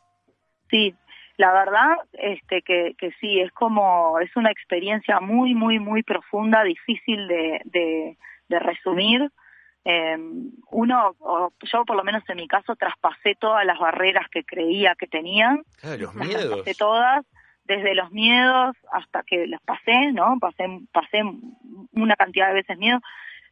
Sí, 0.71 0.95
la 1.37 1.53
verdad 1.53 1.97
este 2.13 2.63
que, 2.63 2.95
que 2.99 3.11
sí, 3.21 3.41
es 3.41 3.53
como, 3.53 4.19
es 4.21 4.35
una 4.37 4.51
experiencia 4.51 5.21
muy, 5.21 5.55
muy, 5.55 5.79
muy 5.79 6.03
profunda, 6.03 6.63
difícil 6.63 7.27
de, 7.29 7.61
de, 7.65 8.19
de 8.49 8.59
resumir 8.59 9.31
eh, 9.85 10.17
uno, 10.71 11.15
yo 11.61 11.85
por 11.85 11.97
lo 11.97 12.05
menos 12.05 12.23
en 12.29 12.37
mi 12.37 12.49
caso, 12.49 12.75
traspasé 12.77 13.35
todas 13.39 13.67
las 13.67 13.79
barreras 13.79 14.29
que 14.31 14.45
creía 14.45 14.95
que 14.95 15.07
tenía. 15.07 15.59
Ah, 15.83 15.97
los 15.99 16.15
miedos. 16.15 16.65
todas, 16.79 17.25
desde 17.65 17.95
los 17.95 18.11
miedos 18.11 18.77
hasta 18.93 19.23
que 19.23 19.47
las 19.47 19.61
pasé, 19.63 20.13
¿no? 20.13 20.39
Pasé, 20.41 20.67
pasé 20.93 21.23
una 21.93 22.17
cantidad 22.17 22.49
de 22.49 22.55
veces 22.55 22.79
miedo. 22.79 23.01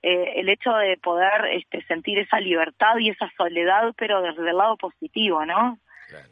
Eh, 0.02 0.40
el 0.40 0.48
hecho 0.48 0.72
de 0.72 0.96
poder 0.96 1.46
este, 1.52 1.84
sentir 1.84 2.18
esa 2.18 2.40
libertad 2.40 2.96
y 2.98 3.10
esa 3.10 3.30
soledad, 3.36 3.94
pero 3.96 4.20
desde 4.20 4.50
el 4.50 4.56
lado 4.56 4.76
positivo, 4.76 5.46
¿no? 5.46 5.78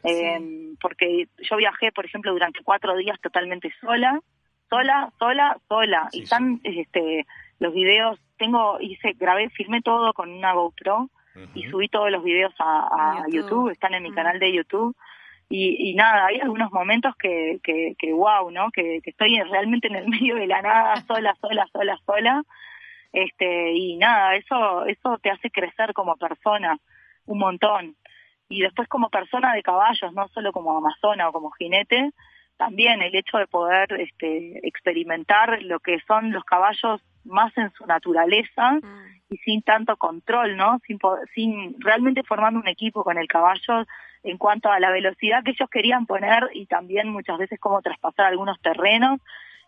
eh, 0.03 0.73
Porque 0.81 1.27
yo 1.49 1.55
viajé, 1.57 1.91
por 1.91 2.05
ejemplo, 2.05 2.33
durante 2.33 2.63
cuatro 2.63 2.97
días 2.97 3.19
totalmente 3.21 3.73
sola, 3.79 4.19
sola, 4.69 5.11
sola, 5.17 5.57
sola. 5.67 6.09
y 6.11 6.23
están 6.23 6.59
este, 6.63 7.25
los 7.61 7.73
videos 7.75 8.19
tengo, 8.37 8.79
hice, 8.79 9.13
grabé, 9.13 9.49
filmé 9.51 9.83
todo 9.83 10.13
con 10.13 10.31
una 10.31 10.53
GoPro 10.53 11.11
y 11.53 11.63
subí 11.69 11.87
todos 11.89 12.09
los 12.09 12.23
videos 12.23 12.51
a, 12.57 13.23
YouTube. 13.29 13.69
están 13.69 13.93
en 13.93 14.01
mi 14.01 14.11
canal 14.11 14.39
de 14.39 14.51
YouTube. 14.51 14.95
Y, 15.47 15.93
nada, 15.93 16.25
hay 16.25 16.39
algunos 16.39 16.71
momentos 16.71 17.13
que, 17.17 17.59
que, 17.63 17.93
que 17.99 18.13
wow, 18.13 18.49
¿no? 18.49 18.71
Que, 18.71 18.99
estoy 19.03 19.39
realmente 19.43 19.87
en 19.87 19.95
el 19.95 20.07
medio 20.09 20.35
de 20.37 20.47
la 20.47 20.63
nada, 20.63 20.95
sola, 21.05 21.35
sola, 21.39 21.67
sola, 21.71 21.99
sola. 22.03 22.43
Este, 23.13 23.73
y 23.73 23.95
nada, 23.97 24.35
eso, 24.37 24.85
eso 24.87 25.19
te 25.19 25.29
hace 25.29 25.51
crecer 25.51 25.93
como 25.93 26.15
persona 26.15 26.79
un 27.27 27.37
montón. 27.37 27.95
Y 28.49 28.61
después 28.61 28.87
como 28.87 29.09
persona 29.09 29.53
de 29.53 29.61
caballos, 29.61 30.13
no 30.13 30.27
solo 30.29 30.51
como 30.51 30.75
amazona 30.75 31.29
o 31.29 31.31
como 31.31 31.51
jinete, 31.51 32.09
también 32.61 33.01
el 33.01 33.15
hecho 33.15 33.39
de 33.39 33.47
poder 33.47 33.91
este, 33.93 34.67
experimentar 34.67 35.63
lo 35.63 35.79
que 35.79 35.97
son 36.05 36.31
los 36.31 36.43
caballos 36.43 37.01
más 37.23 37.51
en 37.57 37.71
su 37.71 37.87
naturaleza 37.87 38.73
mm. 38.73 39.31
y 39.31 39.37
sin 39.37 39.63
tanto 39.63 39.97
control, 39.97 40.55
¿no? 40.55 40.77
Sin, 40.85 40.99
sin 41.33 41.75
realmente 41.79 42.21
formando 42.21 42.59
un 42.59 42.67
equipo 42.67 43.03
con 43.03 43.17
el 43.17 43.27
caballo 43.27 43.87
en 44.21 44.37
cuanto 44.37 44.69
a 44.69 44.79
la 44.79 44.91
velocidad 44.91 45.43
que 45.43 45.51
ellos 45.51 45.71
querían 45.71 46.05
poner 46.05 46.51
y 46.53 46.67
también 46.67 47.09
muchas 47.09 47.39
veces 47.39 47.59
cómo 47.59 47.81
traspasar 47.81 48.27
algunos 48.27 48.61
terrenos 48.61 49.19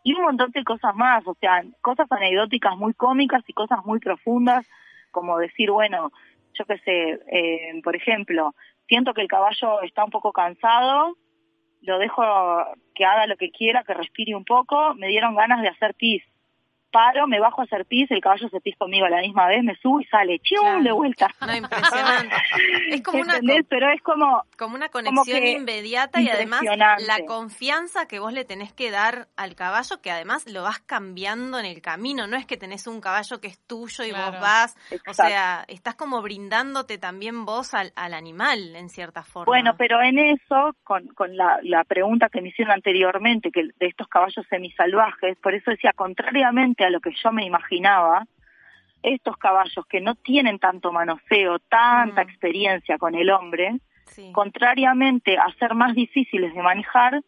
y 0.04 0.14
un 0.14 0.26
montón 0.26 0.52
de 0.52 0.64
cosas 0.64 0.96
más, 0.96 1.26
o 1.26 1.34
sea, 1.42 1.64
cosas 1.82 2.06
anecdóticas 2.12 2.78
muy 2.78 2.94
cómicas 2.94 3.42
y 3.48 3.54
cosas 3.54 3.84
muy 3.86 4.00
profundas, 4.00 4.68
como 5.10 5.40
decir, 5.40 5.72
bueno, 5.72 6.12
yo 6.54 6.66
qué 6.66 6.78
sé, 6.78 7.20
eh, 7.32 7.82
por 7.84 7.96
ejemplo, 7.96 8.54
siento 8.88 9.16
que 9.16 9.22
el 9.22 9.28
caballo 9.28 9.82
está 9.82 10.04
un 10.06 10.12
poco 10.12 10.32
cansado, 10.32 11.16
lo 11.84 12.00
dejo 12.00 12.24
que 12.96 13.06
haga 13.06 13.28
lo 13.28 13.38
que 13.38 13.52
quiera, 13.52 13.84
que 13.84 13.94
respire 13.94 14.36
un 14.36 14.46
poco, 14.46 14.96
me 14.96 15.08
dieron 15.08 15.36
ganas 15.36 15.62
de 15.62 15.70
hacer 15.70 15.94
pis 15.96 16.24
paro, 16.94 17.28
me 17.28 17.40
bajo 17.40 17.62
a 17.62 17.64
hacer 17.66 17.86
pis, 17.86 18.10
el 18.12 18.22
caballo 18.22 18.48
se 18.50 18.62
pis 18.62 18.78
conmigo 18.78 19.06
a 19.06 19.10
la 19.10 19.22
misma 19.22 19.48
vez, 19.48 19.64
me 19.64 19.76
subo 19.76 20.00
y 20.00 20.06
sale, 20.06 20.40
¡chium! 20.40 20.84
de 20.84 20.92
vuelta. 20.92 21.28
No, 21.44 21.54
impresionante. 21.54 22.36
es 22.90 23.02
como 23.02 23.22
una, 23.22 23.40
Pero 23.68 23.90
es 23.92 24.02
como... 24.02 24.44
Como 24.58 24.76
una 24.76 24.88
conexión 24.90 25.46
inmediata 25.46 26.22
y 26.22 26.30
además 26.30 26.62
la 26.64 27.26
confianza 27.26 28.08
que 28.08 28.20
vos 28.20 28.32
le 28.32 28.46
tenés 28.46 28.72
que 28.72 28.92
dar 28.92 29.28
al 29.36 29.56
caballo, 29.56 30.02
que 30.02 30.12
además 30.12 30.48
lo 30.50 30.64
vas 30.64 30.80
cambiando 30.80 31.60
en 31.60 31.66
el 31.66 31.82
camino, 31.82 32.28
no 32.28 32.38
es 32.38 32.46
que 32.46 32.56
tenés 32.56 32.88
un 32.88 33.02
caballo 33.02 33.42
que 33.42 33.48
es 33.48 33.60
tuyo 33.68 34.06
y 34.06 34.12
vos 34.12 34.40
vas, 34.40 34.78
o 35.08 35.14
sea, 35.14 35.66
estás 35.68 35.96
como 35.96 36.22
brindándote 36.22 36.98
también 36.98 37.46
vos 37.46 37.74
al, 37.74 37.92
al, 37.96 38.14
animal, 38.14 38.76
en 38.76 38.90
cierta 38.90 39.24
forma. 39.24 39.46
Bueno, 39.46 39.76
pero 39.78 40.02
en 40.02 40.20
eso, 40.20 40.76
con, 40.84 41.08
con 41.08 41.36
la, 41.36 41.60
la 41.64 41.84
pregunta 41.84 42.30
que 42.30 42.42
me 42.42 42.50
hicieron 42.50 42.74
anteriormente, 42.74 43.52
que 43.52 43.64
de 43.64 43.88
estos 43.88 44.08
caballos 44.08 44.46
semisalvajes, 44.50 45.38
por 45.40 45.56
eso 45.56 45.72
decía, 45.72 45.92
contrariamente 45.96 46.83
a 46.86 46.90
lo 46.90 47.00
que 47.00 47.12
yo 47.22 47.32
me 47.32 47.46
imaginaba, 47.46 48.26
estos 49.02 49.38
caballos 49.38 49.86
que 49.88 50.02
no 50.02 50.16
tienen 50.16 50.60
tanto 50.60 50.92
manoseo, 50.92 51.60
tanta 51.60 52.24
mm. 52.24 52.30
experiencia 52.30 52.98
con 52.98 53.16
el 53.16 53.30
hombre, 53.30 53.80
contrariamente 54.32 55.38
a 55.38 55.52
ser 55.60 55.74
más 55.76 55.96
difíciles 55.96 56.54
de 56.54 56.62
manejar, 56.62 57.22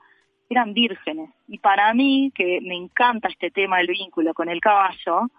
eran 0.50 0.74
vírgenes. 0.74 1.32
Y 1.48 1.58
para 1.58 1.94
mí, 1.94 2.32
que 2.36 2.60
me 2.62 2.76
encanta 2.76 3.28
este 3.28 3.50
tema 3.50 3.78
del 3.78 3.88
vínculo 3.88 4.34
con 4.34 4.50
el 4.50 4.62
caballo, 4.62 5.30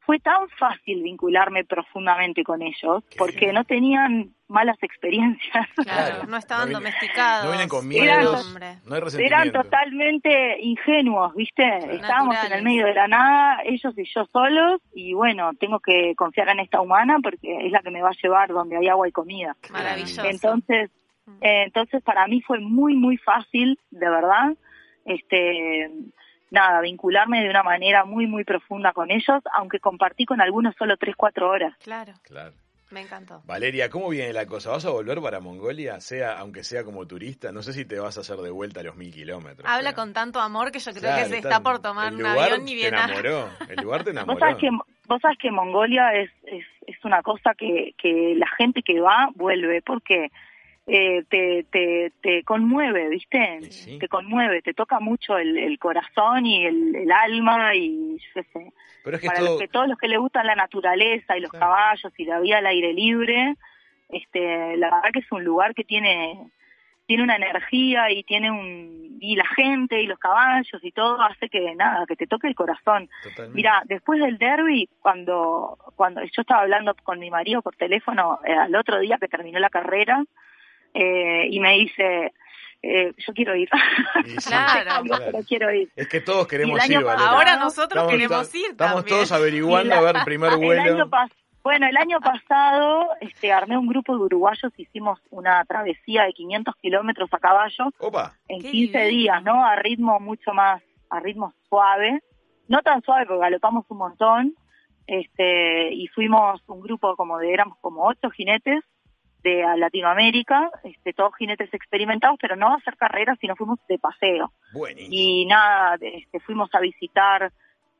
fue 0.00 0.20
tan 0.20 0.48
fácil 0.50 1.02
vincularme 1.02 1.64
profundamente 1.64 2.44
con 2.44 2.62
ellos, 2.62 3.02
porque 3.18 3.52
no 3.52 3.64
tenían 3.64 4.35
malas 4.48 4.76
experiencias. 4.82 5.66
Claro, 5.76 6.26
no 6.26 6.36
estaban 6.36 6.70
domesticados. 6.70 7.44
No 7.44 7.50
vienen 7.50 7.68
con 7.68 7.86
miedo, 7.86 8.36
no 8.84 8.94
hay 8.94 9.02
Eran 9.18 9.52
totalmente 9.52 10.60
ingenuos, 10.60 11.34
¿viste? 11.34 11.64
Estábamos 11.94 12.36
en 12.44 12.52
el 12.52 12.62
medio 12.62 12.86
de 12.86 12.94
la 12.94 13.08
nada, 13.08 13.58
ellos 13.64 13.94
y 13.96 14.04
yo 14.04 14.24
solos, 14.32 14.80
y 14.94 15.14
bueno, 15.14 15.52
tengo 15.58 15.80
que 15.80 16.14
confiar 16.16 16.48
en 16.48 16.60
esta 16.60 16.80
humana 16.80 17.18
porque 17.22 17.66
es 17.66 17.72
la 17.72 17.80
que 17.80 17.90
me 17.90 18.02
va 18.02 18.10
a 18.10 18.22
llevar 18.22 18.48
donde 18.48 18.76
hay 18.76 18.88
agua 18.88 19.08
y 19.08 19.12
comida. 19.12 19.56
Maravilloso. 19.70 20.24
Entonces, 20.24 20.90
mm. 21.26 21.42
eh, 21.42 21.62
entonces 21.64 22.02
para 22.02 22.26
mí 22.26 22.40
fue 22.42 22.60
muy, 22.60 22.94
muy 22.94 23.16
fácil, 23.16 23.78
de 23.90 24.08
verdad, 24.08 24.54
este 25.04 25.90
nada, 26.50 26.80
vincularme 26.80 27.42
de 27.42 27.50
una 27.50 27.62
manera 27.62 28.04
muy, 28.04 28.26
muy 28.26 28.44
profunda 28.44 28.92
con 28.92 29.10
ellos, 29.10 29.42
aunque 29.52 29.80
compartí 29.80 30.24
con 30.24 30.40
algunos 30.40 30.74
solo 30.76 30.96
tres, 30.96 31.16
cuatro 31.16 31.50
horas. 31.50 31.76
Claro. 31.78 32.12
Claro. 32.22 32.54
Me 32.96 33.02
encantó. 33.02 33.42
Valeria, 33.44 33.90
¿cómo 33.90 34.08
viene 34.08 34.32
la 34.32 34.46
cosa? 34.46 34.70
¿Vas 34.70 34.86
a 34.86 34.90
volver 34.90 35.20
para 35.20 35.38
Mongolia, 35.38 36.00
sea 36.00 36.38
aunque 36.38 36.64
sea 36.64 36.82
como 36.82 37.06
turista? 37.06 37.52
No 37.52 37.60
sé 37.60 37.74
si 37.74 37.84
te 37.84 37.98
vas 37.98 38.16
a 38.16 38.22
hacer 38.22 38.38
de 38.38 38.48
vuelta 38.48 38.80
a 38.80 38.84
los 38.84 38.96
mil 38.96 39.12
kilómetros. 39.12 39.68
Habla 39.68 39.92
con 39.92 40.14
tanto 40.14 40.40
amor 40.40 40.72
que 40.72 40.78
yo 40.78 40.92
creo 40.92 41.14
que 41.14 41.26
se 41.26 41.36
está, 41.36 41.60
por 41.62 41.82
tomar 41.82 42.14
un 42.14 42.24
avión 42.24 42.64
ni 42.64 42.74
bien. 42.74 42.94
Te 42.94 42.96
enamoró. 42.96 43.50
El 43.68 43.76
lugar 43.84 44.02
te 44.02 44.10
enamoró. 44.12 44.32
¿Vos 44.32 44.40
sabés 44.40 44.56
que, 44.56 44.70
vos 45.08 45.20
sabés 45.20 45.36
que 45.36 45.50
Mongolia 45.50 46.14
es, 46.14 46.30
es, 46.44 46.64
es 46.86 47.04
una 47.04 47.20
cosa 47.20 47.52
que, 47.52 47.94
que 47.98 48.34
la 48.34 48.48
gente 48.56 48.80
que 48.80 48.98
va 48.98 49.28
vuelve, 49.34 49.82
porque 49.82 50.30
eh, 50.86 51.24
te, 51.28 51.66
te, 51.70 52.12
te 52.22 52.44
conmueve, 52.44 53.08
¿viste? 53.08 53.60
Te 53.98 54.08
conmueve, 54.08 54.62
te 54.62 54.72
toca 54.72 55.00
mucho 55.00 55.36
el, 55.36 55.58
el 55.58 55.78
corazón 55.78 56.46
y 56.46 56.64
el, 56.64 56.94
el, 56.94 57.10
alma 57.10 57.74
y 57.74 58.16
yo 58.18 58.30
qué 58.34 58.42
sé. 58.44 58.72
Pero 59.02 59.16
es 59.16 59.22
que 59.22 59.26
Para 59.26 59.40
los 59.40 59.58
que, 59.58 59.68
todos 59.68 59.88
los 59.88 59.98
que 59.98 60.06
les 60.06 60.18
gustan 60.18 60.46
la 60.46 60.54
naturaleza 60.54 61.36
y 61.36 61.40
los 61.40 61.50
caballos 61.50 62.12
y 62.16 62.24
la 62.24 62.38
vida 62.38 62.58
al 62.58 62.66
aire 62.66 62.92
libre, 62.92 63.56
este, 64.10 64.76
la 64.76 64.94
verdad 64.94 65.10
que 65.12 65.18
es 65.18 65.32
un 65.32 65.44
lugar 65.44 65.74
que 65.74 65.84
tiene 65.84 66.50
tiene 67.06 67.22
una 67.22 67.36
energía 67.36 68.10
y 68.10 68.24
tiene 68.24 68.50
un 68.50 69.18
y 69.20 69.36
la 69.36 69.46
gente 69.46 70.02
y 70.02 70.06
los 70.06 70.18
caballos 70.18 70.82
y 70.82 70.90
todo 70.90 71.20
hace 71.22 71.48
que 71.48 71.74
nada 71.76 72.04
que 72.06 72.16
te 72.16 72.26
toque 72.26 72.48
el 72.48 72.56
corazón 72.56 73.08
mira 73.52 73.82
después 73.86 74.20
del 74.20 74.38
derby 74.38 74.88
cuando 75.00 75.78
cuando 75.94 76.20
yo 76.22 76.42
estaba 76.42 76.62
hablando 76.62 76.94
con 77.04 77.20
mi 77.20 77.30
marido 77.30 77.62
por 77.62 77.76
teléfono 77.76 78.40
eh, 78.44 78.52
al 78.52 78.74
otro 78.74 78.98
día 78.98 79.18
que 79.18 79.28
terminó 79.28 79.60
la 79.60 79.70
carrera 79.70 80.24
eh, 80.98 81.48
y 81.50 81.60
me 81.60 81.72
dice, 81.72 82.32
eh, 82.82 83.12
yo 83.18 83.32
quiero 83.34 83.54
ir. 83.54 83.68
claro, 84.46 85.04
quiero 85.46 85.72
ir. 85.72 85.90
Es 85.94 86.08
que 86.08 86.20
todos 86.20 86.46
queremos 86.46 86.88
ir, 86.88 86.96
Ahora 86.96 87.56
nosotros 87.56 88.08
queremos 88.08 88.54
ir. 88.54 88.70
Estamos 88.70 89.04
todos 89.04 89.30
averiguando 89.32 89.94
a 89.94 90.00
ver 90.00 90.16
el 90.16 90.24
primer 90.24 90.56
vuelo. 90.56 91.08
bueno, 91.62 91.86
el 91.86 91.96
año 91.98 92.18
pasado 92.20 93.10
este, 93.20 93.52
armé 93.52 93.76
un 93.76 93.86
grupo 93.86 94.16
de 94.16 94.24
uruguayos, 94.24 94.72
hicimos 94.78 95.20
una 95.30 95.62
travesía 95.66 96.24
de 96.24 96.32
500 96.32 96.74
kilómetros 96.76 97.28
a 97.32 97.38
caballo 97.38 97.92
en 98.48 98.62
15 98.62 99.04
días, 99.04 99.42
¿no? 99.42 99.64
A 99.66 99.76
ritmo 99.76 100.18
mucho 100.18 100.54
más, 100.54 100.82
a 101.10 101.20
ritmo 101.20 101.52
suave. 101.68 102.22
No 102.68 102.80
tan 102.80 103.02
suave 103.02 103.26
porque 103.26 103.42
galopamos 103.42 103.84
un 103.90 103.98
montón. 103.98 104.54
Este, 105.06 105.92
y 105.92 106.08
fuimos 106.08 106.60
un 106.66 106.80
grupo 106.80 107.14
como 107.16 107.38
de, 107.38 107.52
éramos 107.52 107.78
como 107.80 108.06
ocho 108.06 108.28
jinetes 108.30 108.82
de 109.46 109.62
Latinoamérica, 109.76 110.70
este, 110.82 111.12
todos 111.12 111.36
jinetes 111.36 111.72
experimentados, 111.72 112.36
pero 112.40 112.56
no 112.56 112.72
a 112.72 112.76
hacer 112.76 112.96
carreras, 112.96 113.38
sino 113.40 113.54
fuimos 113.54 113.78
de 113.88 113.96
paseo. 113.96 114.50
Y 114.96 115.46
nada, 115.46 115.96
este, 116.00 116.40
fuimos 116.40 116.68
a 116.74 116.80
visitar 116.80 117.52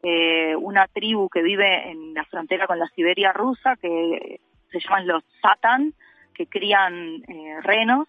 eh, 0.03 0.57
una 0.57 0.89
tribu 0.89 1.29
que 1.29 1.43
vive 1.43 1.91
en 1.91 2.15
la 2.15 2.25
frontera 2.25 2.67
con 2.67 2.81
la 2.81 2.89
Siberia 2.89 3.33
rusa, 3.33 3.77
que 3.77 4.41
se 4.73 4.81
llaman 4.81 5.07
los 5.07 5.23
Satan, 5.41 5.95
que 6.35 6.47
crían 6.49 7.23
eh, 7.29 7.61
renos. 7.63 8.09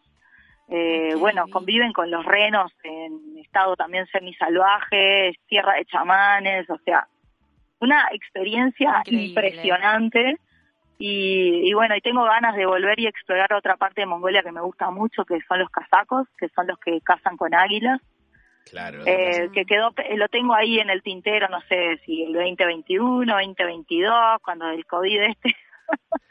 Eh, 0.69 1.13
bueno, 1.19 1.45
conviven 1.51 1.93
con 1.93 2.09
los 2.09 2.25
renos 2.25 2.71
en 2.83 3.37
estado 3.37 3.75
también 3.75 4.07
semisalvaje, 4.07 5.33
tierra 5.47 5.75
de 5.75 5.85
chamanes, 5.85 6.67
o 6.71 6.77
sea, 6.79 7.07
una 7.79 8.07
experiencia 8.11 9.03
impresionante 9.05 10.39
y, 10.99 11.73
bueno, 11.73 11.95
y 11.95 12.01
tengo 12.01 12.23
ganas 12.23 12.55
de 12.55 12.65
volver 12.65 12.99
y 12.99 13.07
explorar 13.07 13.53
otra 13.53 13.77
parte 13.77 14.01
de 14.01 14.07
Mongolia 14.07 14.41
que 14.41 14.51
me 14.51 14.61
gusta 14.61 14.89
mucho, 14.89 15.25
que 15.25 15.39
son 15.47 15.59
los 15.59 15.69
casacos, 15.69 16.27
que 16.37 16.49
son 16.49 16.67
los 16.67 16.79
que 16.79 16.99
cazan 17.01 17.37
con 17.37 17.53
águilas. 17.53 18.01
Claro. 18.69 19.03
Eh, 19.05 19.49
que 19.53 19.63
quedó, 19.65 19.93
lo 20.15 20.27
tengo 20.27 20.53
ahí 20.53 20.79
en 20.79 20.89
el 20.89 21.01
tintero, 21.01 21.47
no 21.47 21.61
sé 21.69 21.99
si 22.05 22.23
el 22.23 22.33
2021, 22.33 23.31
2022, 23.31 24.13
cuando 24.43 24.69
el 24.69 24.85
COVID 24.85 25.21
este. 25.21 25.55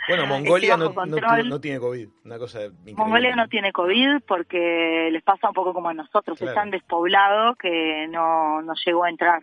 Bueno, 0.09 0.27
Mongolia 0.27 0.77
no, 0.77 0.93
no, 0.93 1.61
tiene 1.61 1.81
COVID, 1.81 2.09
una 2.27 2.39
cosa 2.39 2.61
Mongolia 2.95 3.35
no 3.35 3.49
tiene 3.49 3.73
COVID 3.73 4.21
porque 4.29 5.09
les 5.11 5.23
pasa 5.23 5.49
un 5.49 5.55
poco 5.55 5.73
como 5.73 5.89
a 5.89 5.95
nosotros, 5.95 6.41
están 6.41 6.71
despoblados 6.71 7.57
que 7.57 8.07
no, 8.09 8.63
no 8.63 8.75
llegó 8.85 9.05
a 9.05 9.11
entrar. 9.11 9.43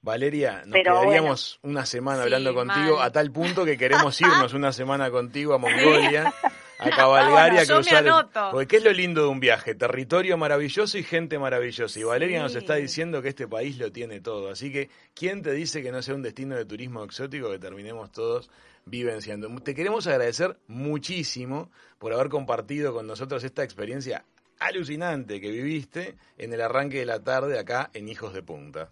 Valeria, 0.00 0.62
nos 0.64 0.80
quedaríamos 0.80 1.58
una 1.62 1.84
semana 1.84 2.22
hablando 2.22 2.54
contigo 2.54 3.00
a 3.00 3.10
tal 3.10 3.32
punto 3.32 3.64
que 3.64 3.76
queremos 3.76 4.20
irnos 4.20 4.54
una 4.54 4.72
semana 4.72 5.10
contigo 5.10 5.54
a 5.54 5.58
Mongolia, 5.58 6.32
a 6.78 6.90
cabalgar 6.90 7.54
y 7.54 7.58
a 7.58 7.66
cruzar. 7.66 8.28
Porque 8.52 8.68
¿qué 8.68 8.76
es 8.76 8.84
lo 8.84 8.92
lindo 8.92 9.22
de 9.22 9.28
un 9.28 9.40
viaje? 9.40 9.74
Territorio 9.74 10.36
maravilloso 10.36 10.98
y 10.98 11.02
gente 11.02 11.38
maravillosa. 11.38 11.98
Y 11.98 12.04
Valeria 12.04 12.40
nos 12.40 12.54
está 12.54 12.76
diciendo 12.76 13.20
que 13.22 13.30
este 13.30 13.48
país 13.48 13.76
lo 13.78 13.90
tiene 13.90 14.20
todo. 14.20 14.50
Así 14.50 14.72
que, 14.72 14.88
¿quién 15.14 15.42
te 15.42 15.52
dice 15.52 15.82
que 15.82 15.90
no 15.90 16.00
sea 16.00 16.14
un 16.14 16.22
destino 16.22 16.54
de 16.54 16.64
turismo 16.64 17.02
exótico 17.02 17.50
que 17.50 17.58
terminemos 17.58 18.12
todos 18.12 18.50
vivenciando? 18.84 19.48
Te 19.62 19.74
queremos 19.74 20.06
agradecer 20.06 20.58
muchísimo 20.68 21.72
por 21.98 22.12
haber 22.12 22.28
compartido 22.28 22.94
con 22.94 23.08
nosotros 23.08 23.42
esta 23.42 23.64
experiencia 23.64 24.24
alucinante 24.60 25.40
que 25.40 25.50
viviste 25.50 26.16
en 26.36 26.52
el 26.52 26.60
arranque 26.60 26.98
de 26.98 27.06
la 27.06 27.22
tarde 27.22 27.58
acá 27.58 27.90
en 27.94 28.08
Hijos 28.08 28.32
de 28.32 28.42
Punta. 28.42 28.90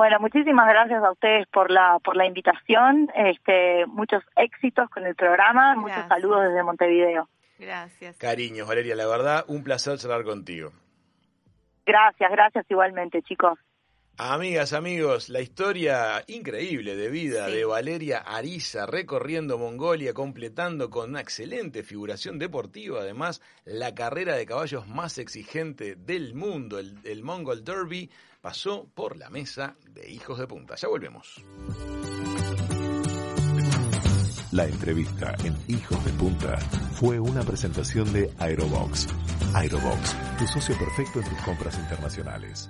Bueno, 0.00 0.16
muchísimas 0.18 0.66
gracias 0.66 1.04
a 1.04 1.12
ustedes 1.12 1.46
por 1.48 1.70
la 1.70 1.98
por 2.02 2.16
la 2.16 2.24
invitación. 2.24 3.10
Este, 3.14 3.84
muchos 3.84 4.22
éxitos 4.34 4.88
con 4.88 5.04
el 5.04 5.14
programa. 5.14 5.74
Muchos 5.74 6.08
saludos 6.08 6.44
desde 6.44 6.62
Montevideo. 6.62 7.28
Gracias. 7.58 8.16
Cariños, 8.16 8.66
Valeria, 8.66 8.96
la 8.96 9.06
verdad, 9.06 9.44
un 9.46 9.62
placer 9.62 9.98
charlar 9.98 10.24
contigo. 10.24 10.70
Gracias, 11.84 12.30
gracias 12.30 12.64
igualmente, 12.70 13.20
chicos. 13.20 13.58
Amigas, 14.22 14.74
amigos, 14.74 15.30
la 15.30 15.40
historia 15.40 16.22
increíble 16.26 16.94
de 16.94 17.08
vida 17.08 17.46
de 17.46 17.64
Valeria 17.64 18.18
Ariza 18.18 18.84
recorriendo 18.84 19.56
Mongolia, 19.56 20.12
completando 20.12 20.90
con 20.90 21.08
una 21.08 21.22
excelente 21.22 21.82
figuración 21.82 22.38
deportiva, 22.38 23.00
además 23.00 23.40
la 23.64 23.94
carrera 23.94 24.36
de 24.36 24.44
caballos 24.44 24.86
más 24.86 25.16
exigente 25.16 25.94
del 25.94 26.34
mundo, 26.34 26.78
el, 26.78 26.98
el 27.04 27.22
Mongol 27.22 27.64
Derby, 27.64 28.10
pasó 28.42 28.90
por 28.94 29.16
la 29.16 29.30
mesa 29.30 29.74
de 29.88 30.10
Hijos 30.10 30.38
de 30.38 30.46
Punta. 30.46 30.74
Ya 30.76 30.88
volvemos. 30.88 31.42
La 34.52 34.66
entrevista 34.66 35.34
en 35.44 35.56
Hijos 35.66 36.04
de 36.04 36.12
Punta 36.12 36.58
fue 36.92 37.18
una 37.18 37.40
presentación 37.42 38.12
de 38.12 38.30
Aerobox. 38.38 39.08
Aerobox, 39.54 40.14
tu 40.38 40.46
socio 40.46 40.76
perfecto 40.76 41.20
en 41.20 41.24
tus 41.24 41.38
compras 41.42 41.78
internacionales. 41.78 42.68